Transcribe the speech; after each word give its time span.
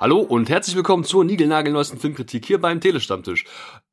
Hallo 0.00 0.20
und 0.20 0.48
herzlich 0.48 0.76
willkommen 0.76 1.04
zur 1.04 1.26
niegelnagelneuesten 1.26 1.98
Filmkritik 1.98 2.46
hier 2.46 2.58
beim 2.58 2.80
Telestammtisch. 2.80 3.44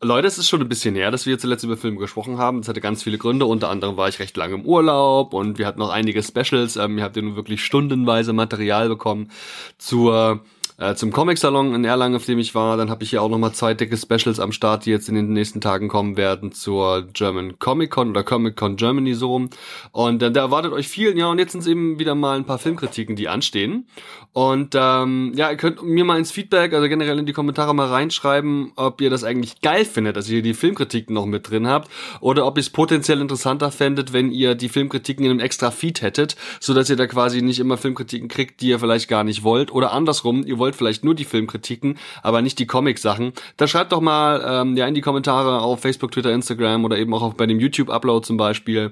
Leute, 0.01 0.25
es 0.25 0.37
ist 0.37 0.47
schon 0.47 0.61
ein 0.61 0.69
bisschen 0.69 0.95
her, 0.95 1.11
dass 1.11 1.25
wir 1.25 1.37
zuletzt 1.37 1.65
über 1.65 1.75
Filme 1.75 1.97
gesprochen 1.97 2.37
haben. 2.37 2.61
Das 2.61 2.69
hatte 2.69 2.79
ganz 2.79 3.03
viele 3.03 3.17
Gründe. 3.17 3.45
Unter 3.45 3.67
anderem 3.67 3.97
war 3.97 4.07
ich 4.07 4.19
recht 4.19 4.37
lange 4.37 4.53
im 4.53 4.65
Urlaub 4.65 5.33
und 5.33 5.57
wir 5.57 5.67
hatten 5.67 5.79
noch 5.79 5.89
einige 5.89 6.23
Specials. 6.23 6.77
Ähm, 6.77 6.97
ihr 6.97 7.03
habt 7.03 7.17
ja 7.17 7.21
nun 7.21 7.35
wirklich 7.35 7.61
stundenweise 7.61 8.31
Material 8.31 8.87
bekommen 8.87 9.31
zur 9.79 10.45
äh, 10.77 10.95
zum 10.95 11.11
Comic-Salon 11.11 11.73
in 11.73 11.85
Erlangen, 11.85 12.15
auf 12.15 12.25
dem 12.25 12.39
ich 12.39 12.55
war. 12.55 12.77
Dann 12.77 12.89
habe 12.89 13.03
ich 13.03 13.09
hier 13.11 13.21
auch 13.21 13.29
nochmal 13.29 13.53
zwei 13.53 13.73
dicke 13.73 13.97
Specials 13.97 14.39
am 14.39 14.51
Start, 14.51 14.85
die 14.85 14.91
jetzt 14.91 15.09
in 15.09 15.15
den 15.15 15.33
nächsten 15.33 15.61
Tagen 15.61 15.87
kommen 15.87 16.17
werden 16.17 16.51
zur 16.51 17.07
German 17.13 17.59
Comic 17.59 17.91
Con 17.91 18.09
oder 18.09 18.23
Comic 18.23 18.55
Con 18.55 18.75
Germany 18.75 19.13
so 19.13 19.27
rum. 19.29 19.49
Und 19.91 20.21
äh, 20.21 20.31
da 20.31 20.41
erwartet 20.41 20.73
euch 20.73 20.87
viel. 20.87 21.17
Ja, 21.17 21.27
und 21.27 21.39
jetzt 21.39 21.53
sind 21.53 21.61
es 21.61 21.67
eben 21.67 21.99
wieder 21.99 22.15
mal 22.15 22.37
ein 22.37 22.45
paar 22.45 22.59
Filmkritiken, 22.59 23.15
die 23.15 23.27
anstehen. 23.27 23.87
Und 24.33 24.75
ähm, 24.75 25.33
ja, 25.35 25.49
ihr 25.49 25.57
könnt 25.57 25.83
mir 25.83 26.05
mal 26.05 26.19
ins 26.19 26.31
Feedback, 26.31 26.73
also 26.73 26.87
generell 26.87 27.17
in 27.17 27.25
die 27.25 27.33
Kommentare 27.33 27.73
mal 27.73 27.87
reinschreiben, 27.87 28.71
ob 28.75 29.01
ihr 29.01 29.09
das 29.09 29.23
eigentlich 29.23 29.61
geil 29.61 29.83
findet, 29.83 30.15
dass 30.15 30.29
ihr 30.29 30.41
die 30.41 30.53
Filmkritiken 30.53 31.13
noch 31.13 31.25
mit 31.25 31.49
drin 31.49 31.67
habt 31.67 31.89
oder 32.21 32.45
ob 32.45 32.57
ihr 32.57 32.61
es 32.61 32.69
potenziell 32.69 33.19
interessanter 33.19 33.71
fändet, 33.71 34.13
wenn 34.13 34.31
ihr 34.31 34.53
die 34.55 34.69
Filmkritiken 34.69 35.25
in 35.25 35.31
einem 35.31 35.39
extra 35.39 35.71
Feed 35.71 36.01
hättet, 36.01 36.35
so 36.59 36.73
dass 36.73 36.89
ihr 36.89 36.95
da 36.95 37.07
quasi 37.07 37.41
nicht 37.41 37.59
immer 37.59 37.77
Filmkritiken 37.77 38.27
kriegt, 38.27 38.61
die 38.61 38.67
ihr 38.67 38.79
vielleicht 38.79 39.07
gar 39.07 39.23
nicht 39.23 39.43
wollt 39.43 39.71
oder 39.71 39.91
andersrum, 39.91 40.45
ihr 40.45 40.56
wollt 40.59 40.67
wollt 40.67 40.75
vielleicht 40.75 41.05
nur 41.05 41.15
die 41.15 41.23
Filmkritiken, 41.23 41.97
aber 42.21 42.41
nicht 42.41 42.59
die 42.59 42.67
Comic-Sachen, 42.67 43.31
dann 43.55 43.67
schreibt 43.69 43.93
doch 43.93 44.01
mal 44.01 44.43
ähm, 44.45 44.75
ja 44.75 44.85
in 44.85 44.95
die 44.95 45.01
Kommentare 45.01 45.61
auf 45.61 45.79
Facebook, 45.79 46.11
Twitter, 46.11 46.33
Instagram 46.33 46.83
oder 46.83 46.97
eben 46.97 47.13
auch 47.13 47.21
auf, 47.21 47.37
bei 47.37 47.45
dem 47.45 47.59
YouTube-Upload 47.59 48.25
zum 48.25 48.35
Beispiel, 48.35 48.91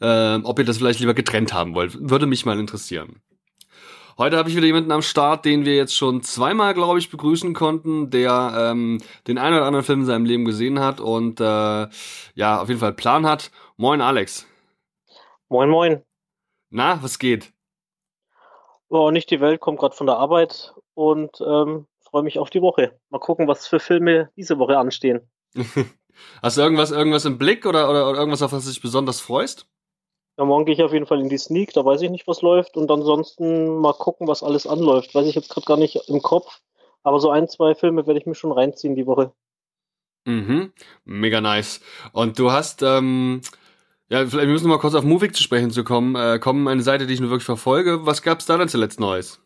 äh, 0.00 0.36
ob 0.36 0.60
ihr 0.60 0.64
das 0.64 0.78
vielleicht 0.78 1.00
lieber 1.00 1.14
getrennt 1.14 1.52
haben 1.52 1.74
wollt. 1.74 1.98
Würde 2.00 2.26
mich 2.26 2.46
mal 2.46 2.58
interessieren. 2.60 3.20
Heute 4.16 4.36
habe 4.36 4.48
ich 4.48 4.56
wieder 4.56 4.66
jemanden 4.66 4.92
am 4.92 5.02
Start, 5.02 5.44
den 5.44 5.64
wir 5.64 5.76
jetzt 5.76 5.96
schon 5.96 6.22
zweimal, 6.22 6.74
glaube 6.74 7.00
ich, 7.00 7.10
begrüßen 7.10 7.52
konnten, 7.52 8.10
der 8.10 8.70
ähm, 8.70 9.00
den 9.26 9.38
einen 9.38 9.56
oder 9.56 9.66
anderen 9.66 9.84
Film 9.84 10.00
in 10.00 10.06
seinem 10.06 10.24
Leben 10.24 10.44
gesehen 10.44 10.78
hat 10.78 11.00
und 11.00 11.40
äh, 11.40 11.88
ja, 12.34 12.60
auf 12.60 12.68
jeden 12.68 12.80
Fall 12.80 12.92
Plan 12.92 13.26
hat. 13.26 13.50
Moin, 13.76 14.00
Alex. 14.00 14.46
Moin, 15.48 15.68
moin. 15.68 16.02
Na, 16.70 17.00
was 17.02 17.18
geht? 17.18 17.52
Oh, 18.88 19.10
nicht 19.10 19.30
die 19.30 19.40
Welt, 19.40 19.60
kommt 19.60 19.78
gerade 19.78 19.94
von 19.94 20.06
der 20.06 20.16
Arbeit 20.16 20.74
und 20.98 21.40
ähm, 21.46 21.86
freue 22.00 22.24
mich 22.24 22.40
auf 22.40 22.50
die 22.50 22.60
Woche. 22.60 22.98
Mal 23.10 23.20
gucken, 23.20 23.46
was 23.46 23.68
für 23.68 23.78
Filme 23.78 24.30
diese 24.36 24.58
Woche 24.58 24.76
anstehen. 24.76 25.20
Hast 26.42 26.56
du 26.56 26.62
irgendwas, 26.62 26.90
irgendwas 26.90 27.24
im 27.24 27.38
Blick 27.38 27.66
oder, 27.66 27.88
oder, 27.88 28.10
oder 28.10 28.18
irgendwas, 28.18 28.42
auf 28.42 28.50
was 28.50 28.64
du 28.64 28.70
dich 28.70 28.82
besonders 28.82 29.20
freust? 29.20 29.68
Ja, 30.36 30.44
morgen 30.44 30.64
gehe 30.64 30.74
ich 30.74 30.82
auf 30.82 30.92
jeden 30.92 31.06
Fall 31.06 31.20
in 31.20 31.28
die 31.28 31.38
Sneak, 31.38 31.72
da 31.72 31.84
weiß 31.84 32.02
ich 32.02 32.10
nicht, 32.10 32.26
was 32.26 32.42
läuft. 32.42 32.76
Und 32.76 32.90
ansonsten 32.90 33.78
mal 33.78 33.92
gucken, 33.92 34.26
was 34.26 34.42
alles 34.42 34.66
anläuft. 34.66 35.14
Weiß 35.14 35.28
ich 35.28 35.36
jetzt 35.36 35.50
gerade 35.50 35.66
gar 35.66 35.76
nicht 35.76 36.08
im 36.08 36.20
Kopf. 36.20 36.58
Aber 37.04 37.20
so 37.20 37.30
ein, 37.30 37.48
zwei 37.48 37.76
Filme 37.76 38.08
werde 38.08 38.18
ich 38.18 38.26
mir 38.26 38.34
schon 38.34 38.50
reinziehen 38.50 38.96
die 38.96 39.06
Woche. 39.06 39.32
Mhm, 40.24 40.72
mega 41.04 41.40
nice. 41.40 41.80
Und 42.12 42.40
du 42.40 42.50
hast, 42.50 42.82
ähm, 42.82 43.40
ja, 44.08 44.26
vielleicht 44.26 44.48
müssen 44.48 44.64
wir 44.64 44.74
mal 44.74 44.80
kurz 44.80 44.96
auf 44.96 45.04
Movik 45.04 45.36
zu 45.36 45.44
sprechen 45.44 45.70
zu 45.70 45.84
kommen. 45.84 46.16
Äh, 46.16 46.40
kommen 46.40 46.66
eine 46.66 46.82
Seite, 46.82 47.06
die 47.06 47.14
ich 47.14 47.20
nur 47.20 47.30
wirklich 47.30 47.46
verfolge. 47.46 48.04
Was 48.04 48.22
gab's 48.22 48.46
da 48.46 48.58
denn 48.58 48.68
zuletzt 48.68 48.98
Neues? 48.98 49.40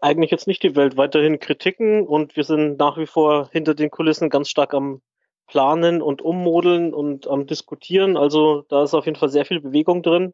Eigentlich 0.00 0.30
jetzt 0.30 0.46
nicht 0.46 0.62
die 0.62 0.76
Welt. 0.76 0.96
Weiterhin 0.96 1.40
Kritiken 1.40 2.06
und 2.06 2.36
wir 2.36 2.44
sind 2.44 2.78
nach 2.78 2.96
wie 2.98 3.06
vor 3.06 3.48
hinter 3.50 3.74
den 3.74 3.90
Kulissen 3.90 4.30
ganz 4.30 4.48
stark 4.48 4.74
am 4.74 5.02
Planen 5.46 6.02
und 6.02 6.22
Ummodeln 6.22 6.94
und 6.94 7.26
am 7.26 7.46
Diskutieren. 7.46 8.16
Also 8.16 8.62
da 8.68 8.84
ist 8.84 8.94
auf 8.94 9.06
jeden 9.06 9.18
Fall 9.18 9.28
sehr 9.28 9.44
viel 9.44 9.60
Bewegung 9.60 10.02
drin. 10.02 10.32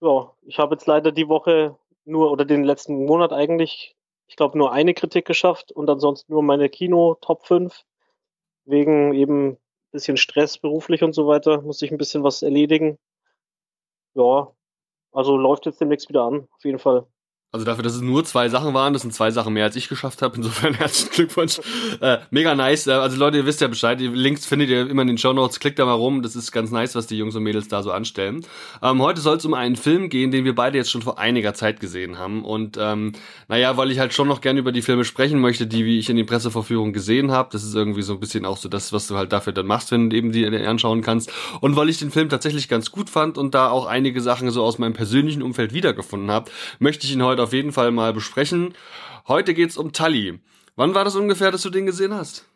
Ja, 0.00 0.34
ich 0.42 0.58
habe 0.58 0.74
jetzt 0.74 0.86
leider 0.86 1.12
die 1.12 1.28
Woche 1.28 1.76
nur 2.04 2.32
oder 2.32 2.44
den 2.44 2.64
letzten 2.64 3.06
Monat 3.06 3.32
eigentlich, 3.32 3.94
ich 4.26 4.36
glaube, 4.36 4.58
nur 4.58 4.72
eine 4.72 4.94
Kritik 4.94 5.24
geschafft 5.26 5.70
und 5.70 5.88
ansonsten 5.88 6.32
nur 6.32 6.42
meine 6.42 6.68
Kino-Top 6.68 7.46
5. 7.46 7.84
Wegen 8.64 9.12
eben 9.14 9.58
bisschen 9.92 10.16
Stress 10.16 10.58
beruflich 10.58 11.02
und 11.02 11.14
so 11.14 11.26
weiter, 11.26 11.60
muss 11.62 11.82
ich 11.82 11.92
ein 11.92 11.98
bisschen 11.98 12.24
was 12.24 12.42
erledigen. 12.42 12.98
Ja, 14.14 14.52
also 15.12 15.36
läuft 15.36 15.66
jetzt 15.66 15.80
demnächst 15.80 16.08
wieder 16.08 16.24
an, 16.24 16.48
auf 16.52 16.64
jeden 16.64 16.78
Fall. 16.78 17.06
Also 17.54 17.66
dafür, 17.66 17.82
dass 17.82 17.94
es 17.94 18.00
nur 18.00 18.24
zwei 18.24 18.48
Sachen 18.48 18.72
waren, 18.72 18.94
das 18.94 19.02
sind 19.02 19.12
zwei 19.12 19.30
Sachen 19.30 19.52
mehr 19.52 19.64
als 19.64 19.76
ich 19.76 19.90
geschafft 19.90 20.22
habe. 20.22 20.36
Insofern 20.38 20.72
herzlichen 20.78 21.12
Glückwunsch. 21.12 21.60
Äh, 22.00 22.16
mega 22.30 22.54
nice. 22.54 22.86
Äh, 22.86 22.92
also 22.92 23.18
Leute, 23.18 23.36
ihr 23.36 23.44
wisst 23.44 23.60
ja 23.60 23.68
Bescheid. 23.68 24.00
Die 24.00 24.06
Links 24.06 24.46
findet 24.46 24.70
ihr 24.70 24.88
immer 24.88 25.02
in 25.02 25.08
den 25.08 25.18
Show 25.18 25.34
Notes. 25.34 25.60
Klickt 25.60 25.78
da 25.78 25.84
mal 25.84 25.92
rum. 25.92 26.22
Das 26.22 26.34
ist 26.34 26.50
ganz 26.50 26.70
nice, 26.70 26.94
was 26.94 27.08
die 27.08 27.18
Jungs 27.18 27.36
und 27.36 27.42
Mädels 27.42 27.68
da 27.68 27.82
so 27.82 27.92
anstellen. 27.92 28.46
Ähm, 28.80 29.02
heute 29.02 29.20
soll 29.20 29.36
es 29.36 29.44
um 29.44 29.52
einen 29.52 29.76
Film 29.76 30.08
gehen, 30.08 30.30
den 30.30 30.46
wir 30.46 30.54
beide 30.54 30.78
jetzt 30.78 30.90
schon 30.90 31.02
vor 31.02 31.18
einiger 31.18 31.52
Zeit 31.52 31.78
gesehen 31.78 32.18
haben. 32.18 32.42
Und 32.42 32.78
ähm, 32.80 33.12
naja, 33.48 33.76
weil 33.76 33.90
ich 33.90 33.98
halt 33.98 34.14
schon 34.14 34.28
noch 34.28 34.40
gerne 34.40 34.58
über 34.58 34.72
die 34.72 34.80
Filme 34.80 35.04
sprechen 35.04 35.38
möchte, 35.38 35.66
die 35.66 35.84
wie 35.84 35.98
ich 35.98 36.08
in 36.08 36.16
den 36.16 36.24
Pressevorführungen 36.24 36.94
gesehen 36.94 37.32
habe. 37.32 37.50
Das 37.52 37.64
ist 37.64 37.74
irgendwie 37.74 38.00
so 38.00 38.14
ein 38.14 38.20
bisschen 38.20 38.46
auch 38.46 38.56
so 38.56 38.70
das, 38.70 38.94
was 38.94 39.08
du 39.08 39.18
halt 39.18 39.30
dafür 39.30 39.52
dann 39.52 39.66
machst, 39.66 39.90
wenn 39.90 40.08
du 40.08 40.16
eben 40.16 40.32
die 40.32 40.46
anschauen 40.46 41.02
kannst. 41.02 41.30
Und 41.60 41.76
weil 41.76 41.90
ich 41.90 41.98
den 41.98 42.12
Film 42.12 42.30
tatsächlich 42.30 42.70
ganz 42.70 42.90
gut 42.90 43.10
fand 43.10 43.36
und 43.36 43.54
da 43.54 43.68
auch 43.68 43.84
einige 43.84 44.22
Sachen 44.22 44.50
so 44.50 44.64
aus 44.64 44.78
meinem 44.78 44.94
persönlichen 44.94 45.42
Umfeld 45.42 45.74
wiedergefunden 45.74 46.30
habe, 46.30 46.50
möchte 46.78 47.06
ich 47.06 47.12
ihn 47.12 47.22
heute 47.22 47.41
auf 47.42 47.52
jeden 47.52 47.72
Fall 47.72 47.90
mal 47.90 48.12
besprechen. 48.12 48.74
Heute 49.28 49.54
geht's 49.54 49.76
um 49.76 49.92
Tully. 49.92 50.40
Wann 50.76 50.94
war 50.94 51.04
das 51.04 51.16
ungefähr, 51.16 51.50
dass 51.50 51.62
du 51.62 51.70
den 51.70 51.86
gesehen 51.86 52.14
hast? 52.14 52.48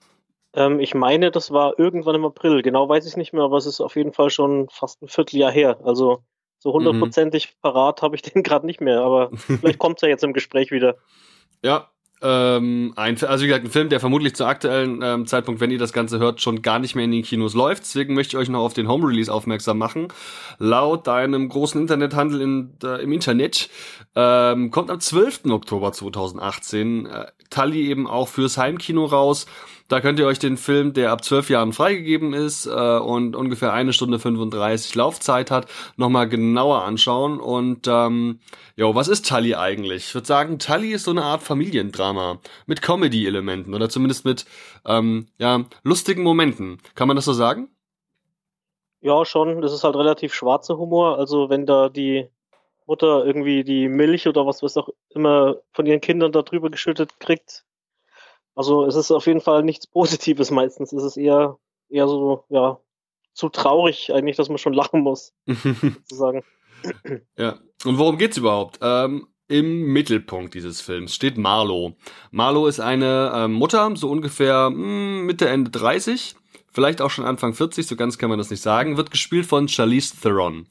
Ähm, 0.54 0.80
ich 0.80 0.94
meine, 0.94 1.30
das 1.30 1.50
war 1.50 1.78
irgendwann 1.78 2.14
im 2.14 2.24
April. 2.24 2.62
Genau 2.62 2.88
weiß 2.88 3.06
ich 3.06 3.16
nicht 3.16 3.32
mehr, 3.32 3.44
aber 3.44 3.58
es 3.58 3.66
ist 3.66 3.80
auf 3.80 3.96
jeden 3.96 4.12
Fall 4.12 4.30
schon 4.30 4.68
fast 4.70 5.02
ein 5.02 5.08
Vierteljahr 5.08 5.52
her. 5.52 5.78
Also 5.84 6.24
so 6.58 6.72
hundertprozentig 6.72 7.48
mhm. 7.48 7.60
parat 7.62 8.02
habe 8.02 8.16
ich 8.16 8.22
den 8.22 8.42
gerade 8.42 8.66
nicht 8.66 8.80
mehr, 8.80 9.00
aber 9.00 9.30
vielleicht 9.36 9.78
kommt's 9.78 10.02
ja 10.02 10.08
jetzt 10.08 10.24
im 10.24 10.32
Gespräch 10.32 10.70
wieder. 10.70 10.96
Ja, 11.62 11.90
ähm, 12.22 12.94
ein, 12.96 13.22
also 13.24 13.44
wie 13.44 13.48
gesagt, 13.48 13.66
ein 13.66 13.70
Film, 13.70 13.88
der 13.88 14.00
vermutlich 14.00 14.34
zu 14.34 14.46
aktuellen 14.46 15.00
ähm, 15.02 15.26
Zeitpunkt, 15.26 15.60
wenn 15.60 15.70
ihr 15.70 15.78
das 15.78 15.92
Ganze 15.92 16.18
hört, 16.18 16.40
schon 16.40 16.62
gar 16.62 16.78
nicht 16.78 16.94
mehr 16.94 17.04
in 17.04 17.10
den 17.10 17.22
Kinos 17.22 17.54
läuft. 17.54 17.82
Deswegen 17.82 18.14
möchte 18.14 18.36
ich 18.36 18.40
euch 18.40 18.48
noch 18.48 18.60
auf 18.60 18.72
den 18.72 18.88
Home 18.88 19.06
Release 19.06 19.32
aufmerksam 19.32 19.78
machen. 19.78 20.08
Laut 20.58 21.06
deinem 21.06 21.48
großen 21.48 21.80
Internethandel 21.80 22.40
in, 22.40 22.70
äh, 22.82 23.02
im 23.02 23.12
Internet 23.12 23.68
ähm, 24.14 24.70
kommt 24.70 24.90
am 24.90 25.00
12. 25.00 25.46
Oktober 25.50 25.92
2018 25.92 27.06
äh, 27.06 27.26
Tully 27.50 27.88
eben 27.88 28.06
auch 28.06 28.28
fürs 28.28 28.56
Heimkino 28.56 29.04
raus. 29.04 29.46
Da 29.88 30.00
könnt 30.00 30.18
ihr 30.18 30.26
euch 30.26 30.40
den 30.40 30.56
Film, 30.56 30.92
der 30.92 31.12
ab 31.12 31.22
zwölf 31.22 31.48
Jahren 31.48 31.72
freigegeben 31.72 32.32
ist 32.32 32.66
äh, 32.66 32.98
und 32.98 33.36
ungefähr 33.36 33.72
eine 33.72 33.92
Stunde 33.92 34.18
35 34.18 34.94
Laufzeit 34.96 35.50
hat, 35.52 35.66
nochmal 35.96 36.28
genauer 36.28 36.82
anschauen. 36.82 37.38
Und 37.38 37.86
ähm, 37.86 38.40
jo, 38.74 38.96
was 38.96 39.06
ist 39.06 39.28
Tully 39.28 39.54
eigentlich? 39.54 40.08
Ich 40.08 40.14
würde 40.14 40.26
sagen, 40.26 40.58
Tully 40.58 40.92
ist 40.92 41.04
so 41.04 41.12
eine 41.12 41.22
Art 41.22 41.42
Familiendrama 41.42 42.40
mit 42.66 42.82
Comedy-Elementen 42.82 43.74
oder 43.74 43.88
zumindest 43.88 44.24
mit 44.24 44.44
ähm, 44.84 45.28
ja, 45.38 45.64
lustigen 45.84 46.24
Momenten. 46.24 46.78
Kann 46.96 47.06
man 47.06 47.16
das 47.16 47.26
so 47.26 47.32
sagen? 47.32 47.68
Ja, 49.00 49.24
schon. 49.24 49.62
Das 49.62 49.72
ist 49.72 49.84
halt 49.84 49.94
relativ 49.94 50.34
schwarzer 50.34 50.78
Humor. 50.78 51.16
Also 51.16 51.48
wenn 51.48 51.64
da 51.64 51.88
die 51.88 52.28
Mutter 52.86 53.24
irgendwie 53.24 53.62
die 53.62 53.88
Milch 53.88 54.26
oder 54.26 54.46
was 54.46 54.62
was 54.62 54.76
auch 54.76 54.88
immer 55.10 55.56
von 55.72 55.86
ihren 55.86 56.00
Kindern 56.00 56.32
da 56.32 56.42
drüber 56.42 56.70
geschüttet 56.70 57.20
kriegt, 57.20 57.64
also 58.56 58.86
es 58.86 58.96
ist 58.96 59.12
auf 59.12 59.26
jeden 59.26 59.40
Fall 59.40 59.62
nichts 59.62 59.86
Positives 59.86 60.50
meistens. 60.50 60.92
Es 60.92 61.04
ist 61.04 61.16
eher, 61.16 61.58
eher 61.88 62.08
so, 62.08 62.44
ja, 62.48 62.80
zu 63.34 63.50
traurig 63.50 64.12
eigentlich, 64.12 64.36
dass 64.36 64.48
man 64.48 64.58
schon 64.58 64.72
lachen 64.72 65.02
muss, 65.02 65.32
sozusagen. 65.46 66.42
Ja. 67.36 67.58
Und 67.84 67.98
worum 67.98 68.18
geht's 68.18 68.38
überhaupt? 68.38 68.78
Ähm, 68.80 69.28
Im 69.46 69.92
Mittelpunkt 69.92 70.54
dieses 70.54 70.80
Films 70.80 71.14
steht 71.14 71.36
Marlo. 71.36 71.96
Marlo 72.30 72.66
ist 72.66 72.80
eine 72.80 73.30
ähm, 73.34 73.52
Mutter, 73.52 73.94
so 73.94 74.10
ungefähr 74.10 74.70
mh, 74.70 74.76
hm, 74.76 75.26
Mitte, 75.26 75.48
Ende 75.48 75.70
30 75.70 76.34
vielleicht 76.76 77.00
auch 77.00 77.10
schon 77.10 77.24
Anfang 77.24 77.54
40, 77.54 77.86
so 77.86 77.96
ganz 77.96 78.18
kann 78.18 78.28
man 78.28 78.38
das 78.38 78.50
nicht 78.50 78.62
sagen, 78.62 78.98
wird 78.98 79.10
gespielt 79.10 79.46
von 79.46 79.66
Charlize 79.66 80.14
Theron. 80.20 80.66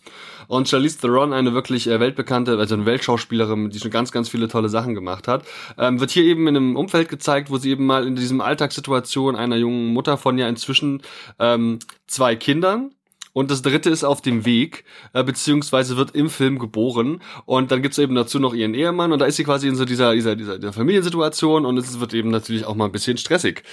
Und 0.48 0.70
Charlize 0.70 1.00
Theron, 1.00 1.34
eine 1.34 1.56
wirklich 1.56 1.88
äh, 1.88 2.00
weltbekannte, 2.00 2.60
also 2.60 2.76
eine 2.76 2.86
Weltschauspielerin, 2.86 3.72
die 3.72 3.80
schon 3.80 3.90
ganz, 3.90 4.12
ganz 4.12 4.30
viele 4.30 4.48
tolle 4.48 4.70
Sachen 4.70 4.94
gemacht 4.94 5.28
hat, 5.28 5.44
ähm, 5.80 6.00
wird 6.00 6.12
hier 6.12 6.24
eben 6.24 6.48
in 6.48 6.56
einem 6.56 6.76
Umfeld 6.76 7.10
gezeigt, 7.10 7.50
wo 7.50 7.58
sie 7.58 7.72
eben 7.72 7.88
mal 7.88 8.06
in 8.06 8.16
diesem 8.16 8.40
Alltagssituation 8.40 9.36
einer 9.36 9.56
jungen 9.56 9.94
Mutter 9.94 10.18
von 10.18 10.38
ja 10.38 10.48
inzwischen 10.48 11.02
ähm, 11.40 11.80
zwei 12.06 12.36
Kindern 12.36 12.92
und 13.36 13.52
das 13.52 13.62
dritte 13.62 13.90
ist 13.90 14.06
auf 14.06 14.22
dem 14.22 14.46
Weg, 14.46 14.86
äh, 15.12 15.22
beziehungsweise 15.22 15.98
wird 15.98 16.16
im 16.16 16.30
Film 16.30 16.58
geboren. 16.58 17.22
Und 17.46 17.70
dann 17.70 17.82
gibt's 17.82 17.98
eben 17.98 18.16
dazu 18.16 18.40
noch 18.40 18.54
ihren 18.54 18.74
Ehemann 18.74 19.12
und 19.12 19.20
da 19.20 19.26
ist 19.26 19.36
sie 19.36 19.44
quasi 19.44 19.68
in 19.68 19.76
so 19.76 19.84
dieser, 19.84 20.14
dieser, 20.14 20.38
dieser, 20.38 20.58
dieser 20.58 20.72
Familiensituation 20.72 21.66
und 21.66 21.78
es 21.78 22.00
wird 22.00 22.14
eben 22.14 22.30
natürlich 22.30 22.64
auch 22.64 22.76
mal 22.76 22.86
ein 22.86 22.94
bisschen 22.94 23.18
stressig. 23.18 23.64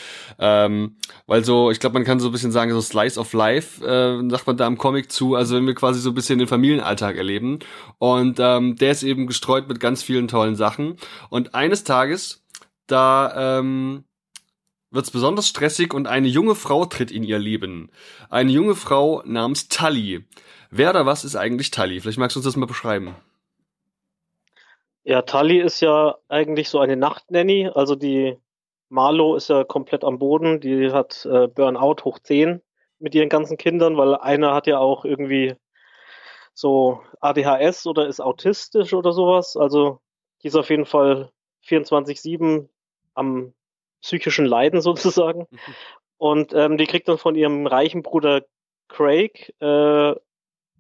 Ähm, 0.41 0.97
weil 1.29 1.45
so, 1.45 1.71
ich 1.71 1.79
glaube, 1.79 1.95
man 1.95 2.03
kann 2.03 2.19
so 2.19 2.29
ein 2.29 2.33
bisschen 2.33 2.51
sagen, 2.51 2.73
so 2.73 2.81
Slice 2.81 3.21
of 3.21 3.33
Life, 3.35 3.87
äh, 3.87 4.29
sagt 4.31 4.49
man 4.49 4.57
da 4.57 4.67
im 4.67 4.79
Comic 4.79 5.13
zu, 5.13 5.37
also 5.37 5.55
wenn 5.55 5.67
wir 5.69 5.77
quasi 5.77 6.01
so 6.01 6.11
ein 6.11 6.15
bisschen 6.15 6.41
den 6.41 6.49
Familienalltag 6.49 7.17
erleben. 7.17 7.61
Und 7.99 8.41
ähm, 8.41 8.75
der 8.75 8.91
ist 8.91 9.05
eben 9.05 9.29
gestreut 9.29 9.69
mit 9.69 9.79
ganz 9.79 10.03
vielen 10.03 10.27
tollen 10.27 10.57
Sachen. 10.57 10.97
Und 11.31 11.55
eines 11.55 11.85
Tages, 11.85 12.43
da 12.89 13.61
ähm, 13.61 14.03
wird 14.93 15.05
es 15.07 15.11
besonders 15.11 15.49
stressig 15.49 15.95
und 15.95 16.07
eine 16.07 16.29
junge 16.29 16.55
Frau 16.55 16.85
tritt 16.85 17.11
in 17.11 17.25
ihr 17.25 17.39
Leben. 17.39 17.91
Eine 18.31 18.53
junge 18.53 18.75
Frau 18.75 19.23
namens 19.25 19.69
Tully. 19.69 20.25
Wer 20.71 20.91
oder 20.91 21.07
was 21.07 21.25
ist 21.25 21.37
eigentlich 21.37 21.71
Tully? 21.71 22.01
Vielleicht 22.01 22.19
magst 22.19 22.37
du 22.37 22.39
uns 22.39 22.47
das 22.47 22.57
mal 22.57 22.67
beschreiben. 22.67 23.17
Ja, 25.05 25.23
Tali 25.23 25.59
ist 25.59 25.81
ja 25.81 26.17
eigentlich 26.29 26.69
so 26.69 26.79
eine 26.79 26.97
Nachtnanny, 26.97 27.69
also 27.75 27.97
die 27.97 28.39
Marlo 28.89 29.35
ist 29.35 29.49
ja 29.49 29.65
komplett 29.65 30.05
am 30.05 30.19
Boden, 30.19 30.61
die 30.61 30.93
hat 30.93 31.27
äh, 31.27 31.49
Burnout 31.49 32.05
hoch 32.05 32.21
10 32.21 32.63
mit 33.01 33.15
ihren 33.15 33.29
ganzen 33.29 33.57
Kindern, 33.57 33.97
weil 33.97 34.15
einer 34.15 34.55
hat 34.55 34.69
ja 34.69 34.79
auch 34.79 35.05
irgendwie 35.05 35.57
so 36.55 37.03
ADHS 37.21 37.87
oder 37.87 38.07
ist 38.07 38.21
autistisch 38.21 38.95
oder 38.95 39.13
sowas. 39.13 39.57
Also 39.57 40.01
die 40.43 40.49
ist 40.49 40.57
auf 40.57 40.71
jeden 40.71 40.87
Fall 40.87 41.33
24-7 41.67 42.69
am 43.15 43.55
psychischen 44.03 44.47
Leiden 44.47 44.81
sozusagen. 44.83 45.47
Mhm. 45.51 45.59
Und 46.19 46.55
ähm, 46.55 46.77
die 46.77 46.87
kriegt 46.87 47.09
dann 47.09 47.19
von 47.19 47.35
ihrem 47.35 47.67
reichen 47.67 48.03
Bruder 48.03 48.43
Craig 48.89 49.55
äh, 49.61 50.15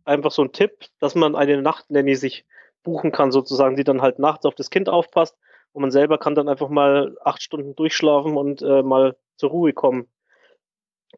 einfach 0.04 0.30
so 0.30 0.42
einen 0.42 0.52
Tipp, 0.52 0.86
dass 1.00 1.14
man 1.14 1.34
eine 1.34 1.60
Nachtnanny 1.62 2.14
sich 2.14 2.44
buchen 2.82 3.12
kann, 3.12 3.32
sozusagen, 3.32 3.76
die 3.76 3.84
dann 3.84 4.02
halt 4.02 4.18
nachts 4.18 4.44
auf 4.44 4.54
das 4.54 4.70
Kind 4.70 4.88
aufpasst 4.88 5.36
und 5.72 5.82
man 5.82 5.90
selber 5.90 6.18
kann 6.18 6.34
dann 6.34 6.48
einfach 6.48 6.68
mal 6.68 7.16
acht 7.24 7.42
Stunden 7.42 7.74
durchschlafen 7.74 8.36
und 8.36 8.62
äh, 8.62 8.82
mal 8.82 9.16
zur 9.36 9.50
Ruhe 9.50 9.72
kommen. 9.72 10.08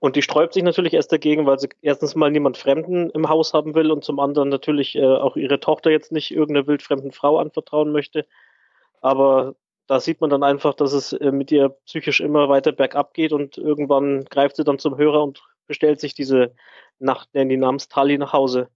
Und 0.01 0.17
die 0.17 0.23
sträubt 0.23 0.55
sich 0.55 0.63
natürlich 0.63 0.95
erst 0.95 1.13
dagegen, 1.13 1.47
weil 1.47 1.59
sie 1.59 1.69
erstens 1.81 2.15
mal 2.15 2.31
niemand 2.31 2.57
Fremden 2.57 3.11
im 3.11 3.29
Haus 3.29 3.55
haben 3.55 3.75
will 3.75 3.91
und 3.91 4.05
zum 4.05 4.19
anderen 4.19 4.49
natürlich 4.49 4.97
äh, 4.97 5.05
auch 5.05 5.37
ihre 5.37 5.61
Tochter 5.61 5.91
jetzt 5.91 6.13
nicht 6.13 6.31
irgendeiner 6.31 6.67
wildfremden 6.67 7.13
Frau 7.13 7.39
anvertrauen 7.39 7.93
möchte. 7.93 8.27
Aber 9.01 9.55
da 9.87 10.01
sieht 10.01 10.21
man 10.21 10.31
dann 10.31 10.43
einfach, 10.43 10.75
dass 10.75 10.93
es 10.93 11.13
äh, 11.13 11.33
mit 11.33 11.53
ihr 11.53 11.71
psychisch 11.87 12.21
immer 12.21 12.49
weiter 12.49 12.73
bergab 12.73 13.15
geht 13.15 13.33
und 13.33 13.59
irgendwann 13.59 14.25
greift 14.25 14.57
sie 14.57 14.65
dann 14.65 14.79
zum 14.79 14.97
Hörer 14.97 15.23
und 15.23 15.43
bestellt 15.67 16.01
sich 16.01 16.15
diese 16.15 16.55
Nacht, 16.99 17.29
die 17.35 17.57
namens 17.57 17.89
Tali 17.89 18.19
nach 18.19 18.33
Hause. 18.33 18.69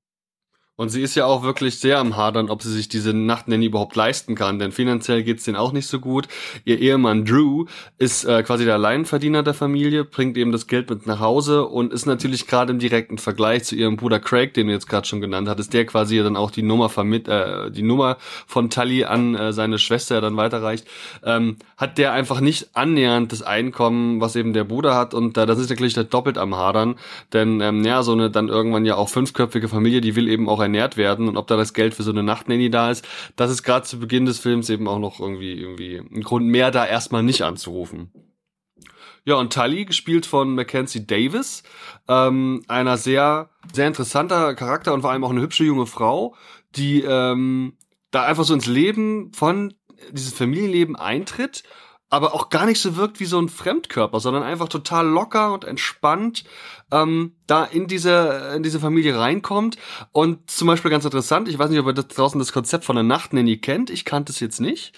Und 0.78 0.90
sie 0.90 1.02
ist 1.02 1.16
ja 1.16 1.26
auch 1.26 1.42
wirklich 1.42 1.80
sehr 1.80 1.98
am 1.98 2.16
Hadern, 2.16 2.48
ob 2.48 2.62
sie 2.62 2.72
sich 2.72 2.88
diese 2.88 3.12
Nachtnanny 3.12 3.66
überhaupt 3.66 3.96
leisten 3.96 4.36
kann, 4.36 4.60
denn 4.60 4.70
finanziell 4.70 5.24
geht's 5.24 5.42
denen 5.42 5.56
auch 5.56 5.72
nicht 5.72 5.88
so 5.88 5.98
gut. 5.98 6.28
Ihr 6.64 6.78
Ehemann 6.78 7.24
Drew 7.24 7.64
ist 7.98 8.24
äh, 8.24 8.44
quasi 8.44 8.64
der 8.64 8.74
Alleinverdiener 8.74 9.42
der 9.42 9.54
Familie, 9.54 10.04
bringt 10.04 10.36
eben 10.36 10.52
das 10.52 10.68
Geld 10.68 10.88
mit 10.88 11.04
nach 11.04 11.18
Hause 11.18 11.66
und 11.66 11.92
ist 11.92 12.06
natürlich 12.06 12.46
gerade 12.46 12.72
im 12.72 12.78
direkten 12.78 13.18
Vergleich 13.18 13.64
zu 13.64 13.74
ihrem 13.74 13.96
Bruder 13.96 14.20
Craig, 14.20 14.54
den 14.54 14.68
du 14.68 14.72
jetzt 14.72 14.88
gerade 14.88 15.04
schon 15.04 15.20
genannt 15.20 15.48
hattest, 15.48 15.74
der 15.74 15.84
quasi 15.84 16.16
dann 16.18 16.36
auch 16.36 16.52
die 16.52 16.62
Nummer 16.62 16.88
vermit, 16.88 17.26
äh, 17.26 17.72
die 17.72 17.82
Nummer 17.82 18.16
von 18.46 18.70
Tully 18.70 19.02
an 19.02 19.34
äh, 19.34 19.52
seine 19.52 19.80
Schwester 19.80 20.20
dann 20.20 20.36
weiterreicht, 20.36 20.86
ähm, 21.24 21.56
hat 21.76 21.98
der 21.98 22.12
einfach 22.12 22.38
nicht 22.38 22.68
annähernd 22.74 23.32
das 23.32 23.42
Einkommen, 23.42 24.20
was 24.20 24.36
eben 24.36 24.52
der 24.52 24.62
Bruder 24.62 24.94
hat 24.94 25.12
und 25.12 25.36
äh, 25.38 25.44
das 25.44 25.58
ist 25.58 25.70
natürlich 25.70 25.94
doppelt 25.94 26.38
am 26.38 26.56
Hadern, 26.56 26.94
denn 27.32 27.60
ähm, 27.60 27.84
ja, 27.84 28.04
so 28.04 28.12
eine 28.12 28.30
dann 28.30 28.46
irgendwann 28.46 28.84
ja 28.84 28.94
auch 28.94 29.08
fünfköpfige 29.08 29.66
Familie, 29.66 30.00
die 30.00 30.14
will 30.14 30.28
eben 30.28 30.48
auch 30.48 30.67
ernährt 30.68 30.96
werden 30.96 31.28
und 31.28 31.36
ob 31.36 31.46
da 31.46 31.56
das 31.56 31.74
Geld 31.74 31.94
für 31.94 32.02
so 32.02 32.10
eine 32.10 32.22
Nachtnanny 32.22 32.70
da 32.70 32.90
ist, 32.90 33.06
das 33.36 33.50
ist 33.50 33.62
gerade 33.62 33.86
zu 33.86 33.98
Beginn 33.98 34.26
des 34.26 34.38
Films 34.38 34.70
eben 34.70 34.86
auch 34.86 34.98
noch 34.98 35.20
irgendwie, 35.20 35.54
irgendwie 35.54 35.96
ein 35.96 36.22
Grund 36.22 36.46
mehr, 36.46 36.70
da 36.70 36.86
erstmal 36.86 37.22
nicht 37.22 37.42
anzurufen. 37.42 38.12
Ja, 39.24 39.34
und 39.34 39.52
Tully, 39.52 39.84
gespielt 39.84 40.24
von 40.24 40.54
Mackenzie 40.54 41.06
Davis, 41.06 41.62
ähm, 42.08 42.62
einer 42.68 42.96
sehr, 42.96 43.50
sehr 43.72 43.86
interessanter 43.86 44.54
Charakter 44.54 44.94
und 44.94 45.02
vor 45.02 45.10
allem 45.10 45.24
auch 45.24 45.30
eine 45.30 45.42
hübsche 45.42 45.64
junge 45.64 45.86
Frau, 45.86 46.34
die 46.76 47.02
ähm, 47.02 47.76
da 48.10 48.24
einfach 48.24 48.44
so 48.44 48.54
ins 48.54 48.66
Leben 48.66 49.32
von 49.34 49.74
dieses 50.12 50.32
Familienleben 50.32 50.96
eintritt 50.96 51.62
aber 52.10 52.34
auch 52.34 52.48
gar 52.48 52.66
nicht 52.66 52.80
so 52.80 52.96
wirkt 52.96 53.20
wie 53.20 53.26
so 53.26 53.38
ein 53.38 53.48
Fremdkörper, 53.48 54.20
sondern 54.20 54.42
einfach 54.42 54.68
total 54.68 55.06
locker 55.06 55.52
und 55.52 55.64
entspannt 55.64 56.44
ähm, 56.90 57.32
da 57.46 57.64
in 57.64 57.86
diese 57.86 58.52
in 58.56 58.62
diese 58.62 58.80
Familie 58.80 59.18
reinkommt 59.18 59.76
und 60.12 60.50
zum 60.50 60.68
Beispiel 60.68 60.90
ganz 60.90 61.04
interessant, 61.04 61.48
ich 61.48 61.58
weiß 61.58 61.70
nicht, 61.70 61.80
ob 61.80 61.86
ihr 61.86 61.92
das 61.92 62.08
draußen 62.08 62.38
das 62.38 62.52
Konzept 62.52 62.84
von 62.84 62.96
der 62.96 63.02
Nachtnanny 63.02 63.58
kennt, 63.58 63.90
ich 63.90 64.04
kannte 64.04 64.32
es 64.32 64.40
jetzt 64.40 64.60
nicht, 64.60 64.92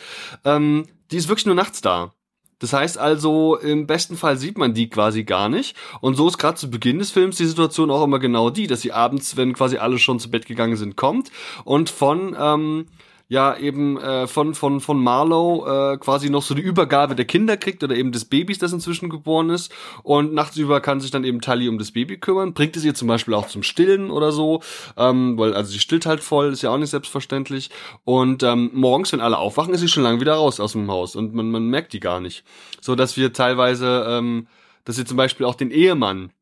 ähm, 0.44 0.86
die 1.10 1.16
ist 1.16 1.28
wirklich 1.28 1.46
nur 1.46 1.54
nachts 1.54 1.80
da. 1.80 2.12
Das 2.60 2.74
heißt 2.74 2.98
also, 2.98 3.56
im 3.56 3.86
besten 3.86 4.16
Fall 4.16 4.36
sieht 4.36 4.58
man 4.58 4.74
die 4.74 4.90
quasi 4.90 5.24
gar 5.24 5.48
nicht. 5.48 5.74
Und 6.02 6.14
so 6.14 6.28
ist 6.28 6.36
gerade 6.36 6.58
zu 6.58 6.70
Beginn 6.70 6.98
des 6.98 7.10
Films 7.10 7.36
die 7.36 7.46
Situation 7.46 7.90
auch 7.90 8.04
immer 8.04 8.18
genau 8.18 8.50
die, 8.50 8.66
dass 8.66 8.82
sie 8.82 8.92
abends, 8.92 9.38
wenn 9.38 9.54
quasi 9.54 9.78
alle 9.78 9.98
schon 9.98 10.20
zu 10.20 10.30
Bett 10.30 10.44
gegangen 10.44 10.76
sind, 10.76 10.94
kommt 10.94 11.30
und 11.64 11.88
von 11.88 12.36
ähm, 12.38 12.86
ja 13.30 13.56
eben 13.56 13.96
äh, 13.96 14.26
von 14.26 14.54
von 14.54 14.80
von 14.80 15.00
Marlow 15.00 15.64
äh, 15.64 15.98
quasi 15.98 16.28
noch 16.30 16.42
so 16.42 16.52
die 16.52 16.62
Übergabe 16.62 17.14
der 17.14 17.24
Kinder 17.24 17.56
kriegt 17.56 17.82
oder 17.84 17.94
eben 17.94 18.10
des 18.10 18.24
Babys, 18.24 18.58
das 18.58 18.72
inzwischen 18.72 19.08
geboren 19.08 19.50
ist. 19.50 19.72
Und 20.02 20.34
nachts 20.34 20.56
über 20.56 20.80
kann 20.80 21.00
sich 21.00 21.12
dann 21.12 21.22
eben 21.22 21.40
Tully 21.40 21.68
um 21.68 21.78
das 21.78 21.92
Baby 21.92 22.18
kümmern, 22.18 22.54
bringt 22.54 22.76
es 22.76 22.84
ihr 22.84 22.92
zum 22.92 23.06
Beispiel 23.06 23.34
auch 23.34 23.46
zum 23.46 23.62
Stillen 23.62 24.10
oder 24.10 24.32
so, 24.32 24.62
ähm, 24.96 25.38
weil 25.38 25.54
also 25.54 25.70
sie 25.70 25.78
stillt 25.78 26.06
halt 26.06 26.20
voll, 26.20 26.52
ist 26.52 26.62
ja 26.62 26.70
auch 26.70 26.78
nicht 26.78 26.90
selbstverständlich. 26.90 27.70
Und 28.04 28.42
ähm, 28.42 28.70
morgens, 28.74 29.12
wenn 29.12 29.20
alle 29.20 29.38
aufwachen, 29.38 29.72
ist 29.72 29.80
sie 29.80 29.88
schon 29.88 30.02
lange 30.02 30.20
wieder 30.20 30.34
raus 30.34 30.58
aus 30.58 30.72
dem 30.72 30.90
Haus 30.90 31.14
und 31.14 31.32
man 31.32 31.52
man 31.52 31.68
merkt 31.68 31.92
die 31.92 32.00
gar 32.00 32.18
nicht, 32.20 32.44
so 32.80 32.96
dass 32.96 33.16
wir 33.16 33.32
teilweise, 33.32 34.06
ähm, 34.08 34.48
dass 34.84 34.96
sie 34.96 35.04
zum 35.04 35.16
Beispiel 35.16 35.46
auch 35.46 35.54
den 35.54 35.70
Ehemann 35.70 36.32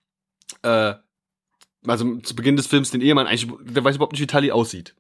äh, 0.63 0.95
also 1.87 2.17
zu 2.17 2.35
Beginn 2.35 2.57
des 2.57 2.67
Films 2.67 2.91
den 2.91 3.03
Ehemann 3.03 3.27
eigentlich, 3.27 3.47
der 3.61 3.85
weiß 3.85 3.97
überhaupt 3.97 4.13
nicht, 4.13 4.23
wie 4.23 4.27
Tully 4.27 4.51
aussieht. 4.51 4.95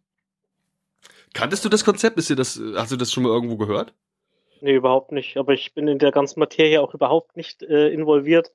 Kanntest 1.38 1.64
du 1.64 1.68
das 1.68 1.84
Konzept? 1.84 2.18
Ist 2.18 2.30
dir 2.30 2.34
das, 2.34 2.60
hast 2.74 2.90
du 2.90 2.96
das 2.96 3.12
schon 3.12 3.22
mal 3.22 3.28
irgendwo 3.28 3.56
gehört? 3.56 3.94
Nee, 4.60 4.74
überhaupt 4.74 5.12
nicht. 5.12 5.36
Aber 5.36 5.52
ich 5.52 5.72
bin 5.72 5.86
in 5.86 6.00
der 6.00 6.10
ganzen 6.10 6.40
Materie 6.40 6.82
auch 6.82 6.94
überhaupt 6.94 7.36
nicht 7.36 7.62
äh, 7.62 7.90
involviert. 7.90 8.50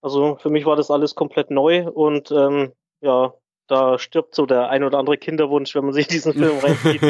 Also 0.00 0.36
für 0.36 0.48
mich 0.48 0.64
war 0.64 0.74
das 0.74 0.90
alles 0.90 1.14
komplett 1.14 1.50
neu 1.50 1.86
und 1.86 2.30
ähm, 2.30 2.72
ja, 3.02 3.34
da 3.66 3.98
stirbt 3.98 4.34
so 4.34 4.46
der 4.46 4.70
ein 4.70 4.84
oder 4.84 4.98
andere 4.98 5.18
Kinderwunsch, 5.18 5.74
wenn 5.74 5.84
man 5.84 5.92
sich 5.92 6.06
diesen 6.06 6.32
Film 6.32 6.58
reinzieht. 6.62 7.02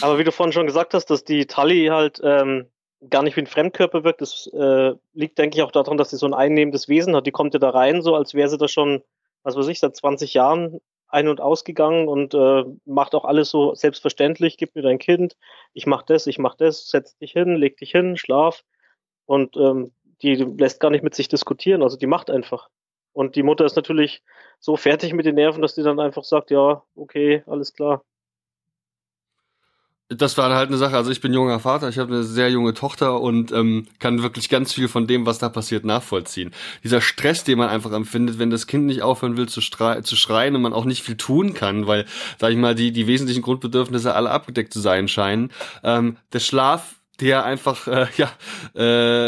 Aber 0.00 0.18
wie 0.18 0.24
du 0.24 0.32
vorhin 0.32 0.54
schon 0.54 0.66
gesagt 0.66 0.94
hast, 0.94 1.10
dass 1.10 1.24
die 1.24 1.46
Tully 1.46 1.88
halt 1.88 2.22
ähm, 2.24 2.70
gar 3.10 3.22
nicht 3.22 3.36
wie 3.36 3.42
ein 3.42 3.46
Fremdkörper 3.46 4.02
wirkt, 4.02 4.22
das 4.22 4.46
äh, 4.54 4.94
liegt, 5.12 5.36
denke 5.36 5.58
ich, 5.58 5.62
auch 5.62 5.72
daran, 5.72 5.98
dass 5.98 6.08
sie 6.08 6.16
so 6.16 6.24
ein 6.24 6.32
einnehmendes 6.32 6.88
Wesen 6.88 7.14
hat. 7.14 7.26
Die 7.26 7.32
kommt 7.32 7.52
ja 7.52 7.60
da 7.60 7.68
rein, 7.68 8.00
so 8.00 8.14
als 8.14 8.32
wäre 8.32 8.48
sie 8.48 8.56
da 8.56 8.66
schon, 8.66 9.02
was 9.42 9.56
weiß 9.56 9.68
ich, 9.68 9.78
seit 9.78 9.94
20 9.94 10.32
Jahren 10.32 10.80
ein- 11.10 11.28
und 11.28 11.40
ausgegangen 11.40 12.08
und 12.08 12.34
äh, 12.34 12.64
macht 12.84 13.14
auch 13.14 13.24
alles 13.24 13.50
so 13.50 13.74
selbstverständlich, 13.74 14.56
gib 14.56 14.74
mir 14.74 14.82
dein 14.82 14.98
Kind, 14.98 15.36
ich 15.72 15.86
mach 15.86 16.02
das, 16.02 16.26
ich 16.26 16.38
mach 16.38 16.54
das, 16.54 16.88
setz 16.88 17.16
dich 17.18 17.32
hin, 17.32 17.56
leg 17.56 17.76
dich 17.76 17.90
hin, 17.90 18.16
schlaf. 18.16 18.64
Und 19.26 19.56
ähm, 19.56 19.92
die 20.22 20.34
lässt 20.34 20.80
gar 20.80 20.90
nicht 20.90 21.04
mit 21.04 21.14
sich 21.14 21.28
diskutieren, 21.28 21.82
also 21.82 21.96
die 21.96 22.06
macht 22.06 22.30
einfach. 22.30 22.68
Und 23.12 23.36
die 23.36 23.42
Mutter 23.42 23.64
ist 23.64 23.76
natürlich 23.76 24.22
so 24.60 24.76
fertig 24.76 25.12
mit 25.12 25.26
den 25.26 25.34
Nerven, 25.34 25.62
dass 25.62 25.74
die 25.74 25.82
dann 25.82 26.00
einfach 26.00 26.24
sagt, 26.24 26.50
ja, 26.50 26.82
okay, 26.94 27.42
alles 27.46 27.72
klar. 27.72 28.04
Das 30.12 30.36
war 30.36 30.52
halt 30.52 30.68
eine 30.68 30.76
Sache. 30.76 30.96
Also 30.96 31.12
ich 31.12 31.20
bin 31.20 31.32
junger 31.32 31.60
Vater, 31.60 31.88
ich 31.88 31.98
habe 31.98 32.12
eine 32.12 32.24
sehr 32.24 32.50
junge 32.50 32.74
Tochter 32.74 33.20
und 33.20 33.52
ähm, 33.52 33.86
kann 34.00 34.24
wirklich 34.24 34.48
ganz 34.48 34.72
viel 34.72 34.88
von 34.88 35.06
dem, 35.06 35.24
was 35.24 35.38
da 35.38 35.48
passiert, 35.48 35.84
nachvollziehen. 35.84 36.50
Dieser 36.82 37.00
Stress, 37.00 37.44
den 37.44 37.58
man 37.58 37.68
einfach 37.68 37.92
empfindet, 37.92 38.40
wenn 38.40 38.50
das 38.50 38.66
Kind 38.66 38.86
nicht 38.86 39.02
aufhören 39.02 39.36
will 39.36 39.48
zu, 39.48 39.60
zu 39.60 40.16
schreien 40.16 40.56
und 40.56 40.62
man 40.62 40.72
auch 40.72 40.84
nicht 40.84 41.04
viel 41.04 41.16
tun 41.16 41.54
kann, 41.54 41.86
weil, 41.86 42.06
sag 42.40 42.50
ich 42.50 42.58
mal, 42.58 42.74
die, 42.74 42.90
die 42.90 43.06
wesentlichen 43.06 43.42
Grundbedürfnisse 43.42 44.12
alle 44.12 44.30
abgedeckt 44.30 44.72
zu 44.72 44.80
sein 44.80 45.06
scheinen. 45.06 45.52
Ähm, 45.84 46.16
der 46.32 46.40
Schlaf 46.40 46.96
der 47.20 47.44
einfach 47.44 47.86
äh, 47.86 48.06
ja 48.16 48.32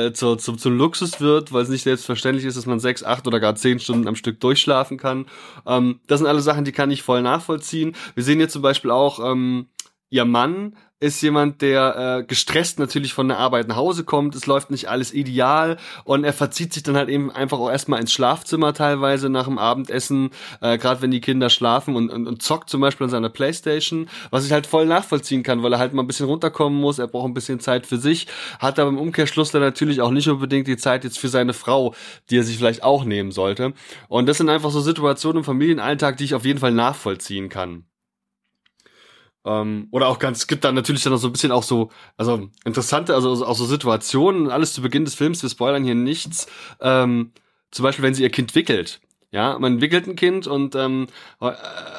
äh, 0.06 0.12
zu, 0.12 0.36
zu, 0.36 0.56
zum 0.56 0.78
Luxus 0.78 1.20
wird, 1.20 1.52
weil 1.52 1.62
es 1.62 1.68
nicht 1.68 1.82
selbstverständlich 1.82 2.46
ist, 2.46 2.56
dass 2.56 2.66
man 2.66 2.80
sechs, 2.80 3.04
acht 3.04 3.26
oder 3.26 3.38
gar 3.38 3.54
zehn 3.54 3.78
Stunden 3.78 4.08
am 4.08 4.16
Stück 4.16 4.40
durchschlafen 4.40 4.96
kann. 4.96 5.26
Ähm, 5.66 6.00
das 6.06 6.18
sind 6.18 6.26
alle 6.26 6.40
Sachen, 6.40 6.64
die 6.64 6.72
kann 6.72 6.90
ich 6.90 7.02
voll 7.02 7.22
nachvollziehen. 7.22 7.94
Wir 8.14 8.24
sehen 8.24 8.40
jetzt 8.40 8.54
zum 8.54 8.62
Beispiel 8.62 8.90
auch 8.90 9.20
ähm, 9.22 9.66
ihr 10.12 10.26
Mann 10.26 10.76
ist 11.00 11.20
jemand, 11.22 11.62
der 11.62 12.20
äh, 12.20 12.24
gestresst 12.24 12.78
natürlich 12.78 13.12
von 13.12 13.26
der 13.26 13.38
Arbeit 13.38 13.66
nach 13.66 13.76
Hause 13.76 14.04
kommt. 14.04 14.36
Es 14.36 14.46
läuft 14.46 14.70
nicht 14.70 14.88
alles 14.88 15.12
ideal 15.12 15.78
und 16.04 16.22
er 16.22 16.34
verzieht 16.34 16.72
sich 16.72 16.84
dann 16.84 16.96
halt 16.96 17.08
eben 17.08 17.32
einfach 17.32 17.58
auch 17.58 17.70
erstmal 17.70 17.98
ins 17.98 18.12
Schlafzimmer 18.12 18.72
teilweise 18.72 19.30
nach 19.30 19.46
dem 19.46 19.58
Abendessen, 19.58 20.30
äh, 20.60 20.76
gerade 20.78 21.00
wenn 21.02 21.10
die 21.10 21.22
Kinder 21.22 21.48
schlafen 21.48 21.96
und, 21.96 22.10
und, 22.10 22.28
und 22.28 22.42
zockt 22.42 22.68
zum 22.68 22.82
Beispiel 22.82 23.06
an 23.06 23.10
seiner 23.10 23.30
Playstation, 23.30 24.08
was 24.30 24.46
ich 24.46 24.52
halt 24.52 24.66
voll 24.66 24.86
nachvollziehen 24.86 25.42
kann, 25.42 25.62
weil 25.62 25.72
er 25.72 25.80
halt 25.80 25.94
mal 25.94 26.02
ein 26.02 26.06
bisschen 26.06 26.26
runterkommen 26.26 26.78
muss. 26.78 27.00
Er 27.00 27.08
braucht 27.08 27.26
ein 27.26 27.34
bisschen 27.34 27.58
Zeit 27.58 27.86
für 27.86 27.96
sich, 27.96 28.28
hat 28.60 28.78
aber 28.78 28.90
im 28.90 28.98
Umkehrschluss 28.98 29.50
dann 29.50 29.62
natürlich 29.62 30.02
auch 30.02 30.12
nicht 30.12 30.28
unbedingt 30.28 30.68
die 30.68 30.76
Zeit 30.76 31.04
jetzt 31.04 31.18
für 31.18 31.28
seine 31.28 31.54
Frau, 31.54 31.94
die 32.30 32.36
er 32.36 32.44
sich 32.44 32.58
vielleicht 32.58 32.84
auch 32.84 33.04
nehmen 33.04 33.32
sollte. 33.32 33.72
Und 34.08 34.28
das 34.28 34.38
sind 34.38 34.50
einfach 34.50 34.70
so 34.70 34.80
Situationen 34.80 35.38
im 35.38 35.44
Familienalltag, 35.44 36.18
die 36.18 36.24
ich 36.24 36.34
auf 36.34 36.44
jeden 36.44 36.60
Fall 36.60 36.72
nachvollziehen 36.72 37.48
kann. 37.48 37.86
Ähm, 39.44 39.88
oder 39.90 40.08
auch 40.08 40.18
ganz, 40.18 40.38
es 40.38 40.46
gibt 40.46 40.64
dann 40.64 40.74
natürlich 40.74 41.02
dann 41.02 41.12
noch 41.12 41.18
so 41.18 41.28
ein 41.28 41.32
bisschen 41.32 41.52
auch 41.52 41.62
so, 41.62 41.90
also 42.16 42.48
interessante, 42.64 43.14
also 43.14 43.44
auch 43.44 43.56
so 43.56 43.66
Situationen, 43.66 44.50
alles 44.50 44.72
zu 44.72 44.82
Beginn 44.82 45.04
des 45.04 45.14
Films, 45.14 45.42
wir 45.42 45.50
spoilern 45.50 45.84
hier 45.84 45.94
nichts. 45.94 46.46
Ähm, 46.80 47.32
zum 47.70 47.82
Beispiel, 47.82 48.04
wenn 48.04 48.14
sie 48.14 48.22
ihr 48.22 48.30
Kind 48.30 48.54
wickelt. 48.54 49.00
Ja, 49.32 49.58
man 49.58 49.74
entwickelt 49.74 50.06
ein 50.06 50.14
Kind 50.14 50.46
und 50.46 50.74
ähm, 50.74 51.06
äh, 51.40 51.52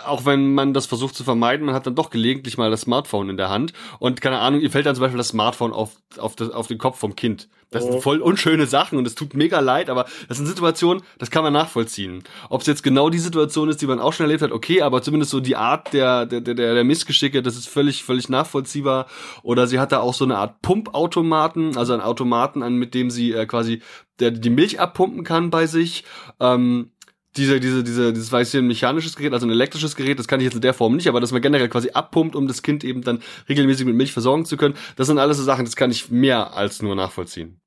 auch 0.06 0.24
wenn 0.24 0.54
man 0.54 0.76
das 0.76 0.86
versucht 0.86 1.16
zu 1.16 1.24
vermeiden, 1.24 1.66
man 1.66 1.74
hat 1.74 1.88
dann 1.88 1.96
doch 1.96 2.12
gelegentlich 2.12 2.60
mal 2.60 2.70
das 2.70 2.82
Smartphone 2.82 3.30
in 3.30 3.38
der 3.38 3.50
Hand 3.50 3.74
und 3.98 4.22
keine 4.22 4.38
Ahnung, 4.38 4.62
ihr 4.62 4.70
fällt 4.70 4.86
dann 4.86 4.94
zum 4.94 5.02
Beispiel 5.02 5.18
das 5.18 5.30
Smartphone 5.30 5.74
auf, 5.74 5.96
auf, 6.20 6.36
das, 6.36 6.52
auf 6.52 6.68
den 6.68 6.78
Kopf 6.78 7.00
vom 7.00 7.16
Kind. 7.16 7.50
Das 7.74 7.86
sind 7.86 8.02
voll 8.02 8.22
unschöne 8.22 8.68
Sachen 8.68 8.98
und 8.98 9.08
es 9.08 9.16
tut 9.16 9.34
mega 9.34 9.60
leid, 9.60 9.90
aber 9.90 10.06
das 10.28 10.38
sind 10.38 10.46
Situationen, 10.46 11.04
das 11.18 11.32
kann 11.32 11.44
man 11.44 11.54
nachvollziehen. 11.54 12.24
Ob 12.50 12.62
es 12.62 12.68
jetzt 12.68 12.84
genau 12.84 13.10
die 13.10 13.20
Situation 13.20 13.68
ist, 13.68 13.82
die 13.82 13.88
man 13.88 14.00
auch 14.00 14.14
schon 14.14 14.26
erlebt 14.26 14.44
hat, 14.44 14.52
okay, 14.52 14.82
aber 14.82 15.02
zumindest 15.02 15.32
so 15.32 15.40
die 15.40 15.56
Art 15.56 15.92
der, 15.92 16.26
der, 16.26 16.42
der, 16.42 16.54
der 16.54 16.84
Missgeschicke, 16.84 17.42
das 17.42 17.56
ist 17.56 17.68
völlig, 17.68 18.04
völlig 18.04 18.30
nachvollziehbar. 18.30 19.08
Oder 19.42 19.68
sie 19.68 19.80
hat 19.80 19.92
da 19.92 20.00
auch 20.00 20.14
so 20.14 20.24
eine 20.24 20.38
Art 20.38 20.62
Pumpautomaten, 20.62 21.76
also 21.78 21.94
einen 21.94 22.04
Automaten 22.04 22.62
an, 22.62 22.76
mit 22.76 22.94
dem 22.94 23.10
sie 23.10 23.32
äh, 23.34 23.46
quasi 23.48 23.82
der, 24.20 24.32
die 24.32 24.50
Milch 24.52 24.80
abpumpen 24.80 25.24
kann 25.24 25.50
bei 25.50 25.66
sich. 25.66 26.04
Ähm, 26.40 26.92
diese, 27.36 27.60
diese, 27.60 27.84
diese, 27.84 28.14
dieses 28.14 28.32
weiß 28.32 28.52
hier 28.52 28.62
ein 28.62 28.68
mechanisches 28.68 29.16
Gerät, 29.16 29.34
also 29.34 29.48
ein 29.48 29.52
elektrisches 29.52 29.96
Gerät, 29.96 30.20
das 30.20 30.28
kann 30.28 30.40
ich 30.40 30.46
jetzt 30.46 30.56
in 30.56 30.62
der 30.62 30.74
Form 30.74 30.96
nicht, 30.96 31.08
aber 31.08 31.20
dass 31.20 31.32
man 31.32 31.42
generell 31.42 31.70
quasi 31.70 31.92
abpumpt, 31.92 32.36
um 32.36 32.48
das 32.48 32.62
Kind 32.62 32.84
eben 32.84 33.02
dann 33.02 33.22
regelmäßig 33.50 33.86
mit 33.86 33.96
Milch 33.96 34.14
versorgen 34.14 34.46
zu 34.46 34.58
können, 34.58 34.76
das 34.96 35.08
sind 35.08 35.18
alles 35.18 35.38
so 35.38 35.44
Sachen, 35.44 35.66
das 35.66 35.76
kann 35.76 35.92
ich 35.92 36.12
mehr 36.12 36.54
als 36.54 36.82
nur 36.82 36.96
nachvollziehen. 36.96 37.60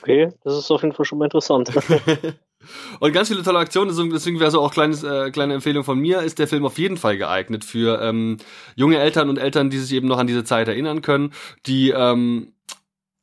Okay, 0.00 0.32
das 0.44 0.58
ist 0.58 0.70
auf 0.70 0.82
jeden 0.82 0.94
Fall 0.94 1.06
schon 1.06 1.18
mal 1.18 1.24
interessant. 1.24 1.72
Und 3.00 3.12
ganz 3.12 3.28
viele 3.28 3.42
tolle 3.42 3.58
Aktionen, 3.58 3.94
deswegen 4.10 4.40
wäre 4.40 4.50
so 4.50 4.60
auch 4.60 4.72
kleines, 4.72 5.02
äh, 5.02 5.30
kleine 5.30 5.54
Empfehlung 5.54 5.84
von 5.84 5.98
mir, 5.98 6.20
ist 6.20 6.38
der 6.38 6.48
Film 6.48 6.64
auf 6.64 6.78
jeden 6.78 6.96
Fall 6.96 7.18
geeignet 7.18 7.64
für 7.64 8.00
ähm, 8.00 8.38
junge 8.74 8.98
Eltern 8.98 9.28
und 9.28 9.38
Eltern, 9.38 9.70
die 9.70 9.78
sich 9.78 9.92
eben 9.92 10.08
noch 10.08 10.18
an 10.18 10.26
diese 10.26 10.44
Zeit 10.44 10.68
erinnern 10.68 11.02
können, 11.02 11.32
die 11.66 11.90
ähm, 11.90 12.53